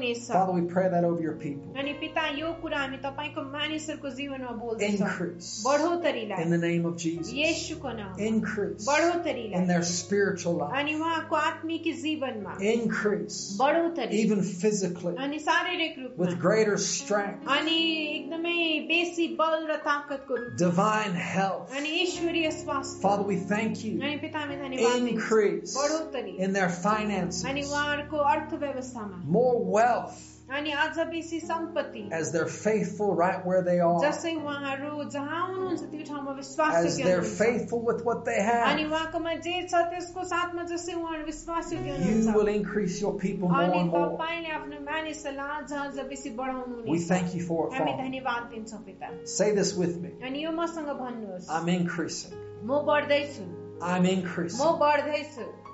[0.01, 1.73] बढाउनुहुनेछ Father, we pray that over your people.
[1.77, 6.97] अनि पिता यो कुरा हामी तपाईँको मानिसहरूको जीवनमा बोल्दछौँ Increase in बढोत्तरीलाई the name of
[6.97, 7.31] Jesus.
[7.33, 10.73] येशूको नाम Increase in बढोत्तरीलाई their spiritual life.
[10.73, 17.77] अनि उहाँको आत्मिक जीवनमा Increase बढोत्तरी even physically अनि शारीरिक with रूपमा greater strength, अनि
[18.17, 21.73] एकदमै बेसी बल र ताकतको रूपमा divine health.
[21.77, 23.99] अनि ईश्वरीय स्वास्थ्य Father, we thank you.
[24.01, 29.59] अनि पिता हामी धन्यवाद दिन्छौँ। Increase बढोत्तरी in their अनि finances, उहाँहरूको अर्थव्यवस्थामा more
[29.91, 30.25] wealth
[30.57, 35.89] अनि अझ बेसी सम्पत्ति as they're faithful right where they are, जसै उहाँहरू जहाँ हुनुहुन्छ
[35.93, 38.91] त्यो ठाउँमा विश्वास as योग्य they're हुनुहुन्छ। faithful with what they अनि have.
[38.91, 43.49] उहाँकोमा जे छ त्यसको साथमा जसै उहाँहरू विश्वास योग्य You will हुनुहुन्छ increase your people
[43.49, 44.07] more अनि and more.
[44.15, 48.03] तपाईँले आफ्नो मानिसहरूलाई अझ अझ बेसी बढाउनु We हुनेछ thank you for it, हामी Father.
[48.07, 50.15] धन्यवाद दिन्छौँ पिता Say this with me.
[50.23, 52.33] अनि यो मसँग भन्नुहोस् I'm increasing.
[52.63, 53.51] म बढ्दैछु
[53.83, 54.77] I'm म increasing.
[54.85, 55.53] बढ्दैछु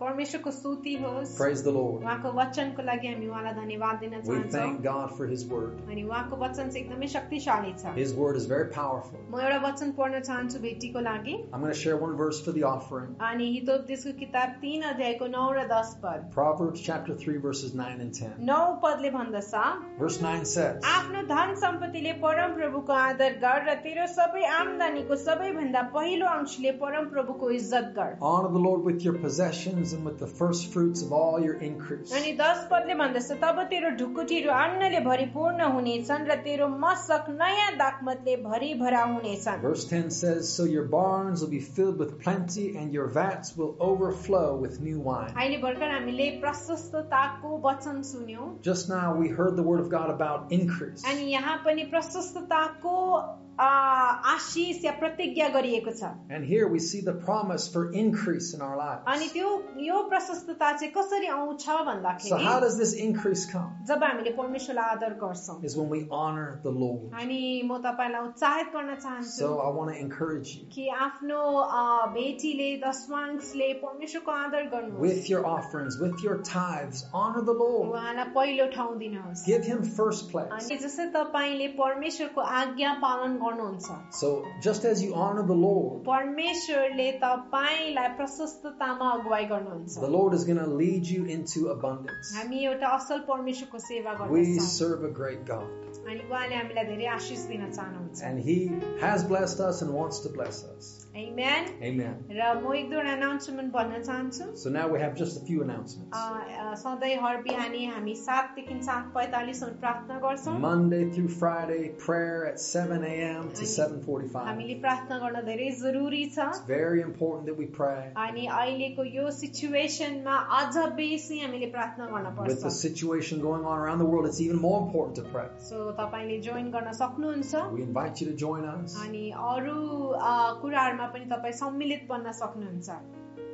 [0.00, 2.02] परमेश्वरको स्तुति होस् Praise the Lord.
[2.04, 5.78] उहाँको वचनको लागि हामी उहाँलाई धन्यवाद दिन We चाहन्छौँ thank God for His Word.
[5.88, 9.18] अनि उहाँको वचन चाहिँ एकदमै शक्तिशाली छ His Word is very powerful.
[9.30, 12.64] म एउटा वचन पढ्न चाहन्छु भेटीको लागि I'm going to share one verse for the
[12.72, 13.14] offering.
[13.30, 18.12] अनि हितोपदेशको किताब तीन अध्यायको नौ र दस पद Proverbs chapter 3, verses 9 and
[18.20, 18.36] 10.
[18.52, 24.06] नौ पदले भन्दछ Verse 9 says, आफ्नो धन सम्पत्तिले परम प्रभुको आदर गर र तेरो
[24.18, 29.85] सबै आमदानीको सबैभन्दा पहिलो अंशले परम प्रभुको इज़्ज़त गर Honor the Lord with your possessions
[29.85, 32.11] and with the first fruits of all your increase.
[32.11, 38.35] अनि दस पदले भन्दछ तब तेरो ढुकुटीहरू अन्नले भरिपूर्ण हुनेछन् र तेरो मशक नयाँ दाकमतले
[38.45, 43.07] भरिभरा हुनेछन् Verse 10 says, So your barns will be filled with plenty, and your
[43.07, 45.33] vats will overflow with new wine.
[45.35, 50.51] अहिले भर्खर हामीले प्रशस्तताको वचन सुन्यौं Just now we heard the word of God about
[50.51, 51.03] increase.
[51.05, 57.13] अनि यहाँ पनि प्रशस्तताको आ, आशिष या प्रतिज्ञा गरिएको छ And here we see the
[57.25, 59.33] promise for increase in our अनि lives.
[59.33, 59.49] त्यो
[59.87, 63.67] यो प्रशस्तता चाहिँ कसरी आउँछ So, how भन्दाखेरि does this increase come?
[63.89, 67.11] जब हामीले परमेश्वरलाई आदर गर्छौँ Is when we honor the Lord.
[67.21, 72.05] अनि म तपाईँलाई उत्साहित गर्न चाहन्छु So, I want to encourage you कि आफ्नो अ,
[72.17, 77.91] बेटीले दशमांशले परमेश्वरको आदर गर्नुहोस् with your offerings, with your tithes, honor the Lord.
[77.93, 80.49] उहाँलाई पहिलो ठाउँ दिनुहोस् Give Him first place.
[80.59, 87.11] अनि जस्तै तपाईँले परमेश्वरको आज्ञा पालन गर्नुहुन्छ So, just as you honor the Lord, परमेश्वरले
[87.23, 92.33] तपाईँलाई प्रशस्ततामा अगुवाई गर्नुहुन्छ the Lord is going to lead you into abundance.
[92.37, 95.69] हामी एउटा असल परमेश्वरको सेवा We गर्दछौँ serve a great God,
[96.07, 98.57] अनि उहाँले हामीलाई धेरै आशिष दिन चाहनुहुन्छ and He
[99.05, 100.94] has blessed us and wants to bless us.
[101.21, 101.65] Amen.
[101.83, 102.13] Amen.
[102.31, 106.13] र म एक दुईवटा अनाउन्समेन्ट भन्न चाहन्छु So, now we have just a few announcements.
[106.15, 106.21] अ,
[106.65, 112.59] अ, सधैँ हर बिहानी हामी सातदेखि सात पैँतालिससम्म प्रार्थना गर्छौँ Monday through Friday, prayer at
[112.67, 113.49] 7 a.m.
[113.59, 114.45] to 7:45.
[114.47, 117.99] हामीले प्रार्थना गर्न धेरै जरुरी छ It's very important that we pray.
[118.27, 123.77] अनि अहिलेको यो सिचुएसनमा अझ बेसी हामीले प्रार्थना गर्न With the पर्छ situation going on
[123.83, 125.47] around the world, it's even more important to pray.
[125.69, 128.97] सो तपाईँले जोइन गर्न सक्नुहुन्छ We invite you to join us.
[129.05, 129.77] अनि अरू
[130.11, 132.89] अ, कुराहरूमा पनि तपाईँ सम्मिलित बन्न सक्नुहुन्छ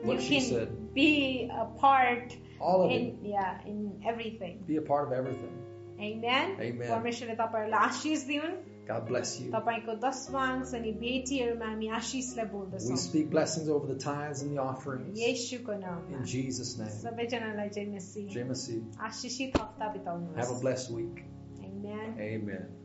[0.03, 0.93] What You she can said.
[0.93, 3.15] be a part All of in it.
[3.23, 4.63] yeah in everything.
[4.67, 5.53] Be a part of everything.
[5.99, 6.55] Amen.
[6.61, 6.88] Amen.
[6.89, 8.57] परमेश्वरले तपाईँहरूलाई आशिष दिउन्
[8.88, 9.51] God bless you.
[9.51, 14.61] तपाईँको दशमांश अनि बेटीहरूमा हामी आशिषलाई We बोल्दछौँ speak blessings over the tithes and the
[14.61, 15.19] offerings.
[15.19, 16.89] येशूको नाममा In Jesus' name.
[17.03, 18.77] सबैजनालाई जय मसीह Jemasi.
[19.09, 21.23] आशिषित हप्ता बिताउनुहोस् Have a blessed week.
[21.63, 22.15] Amen.
[22.19, 22.80] Amen.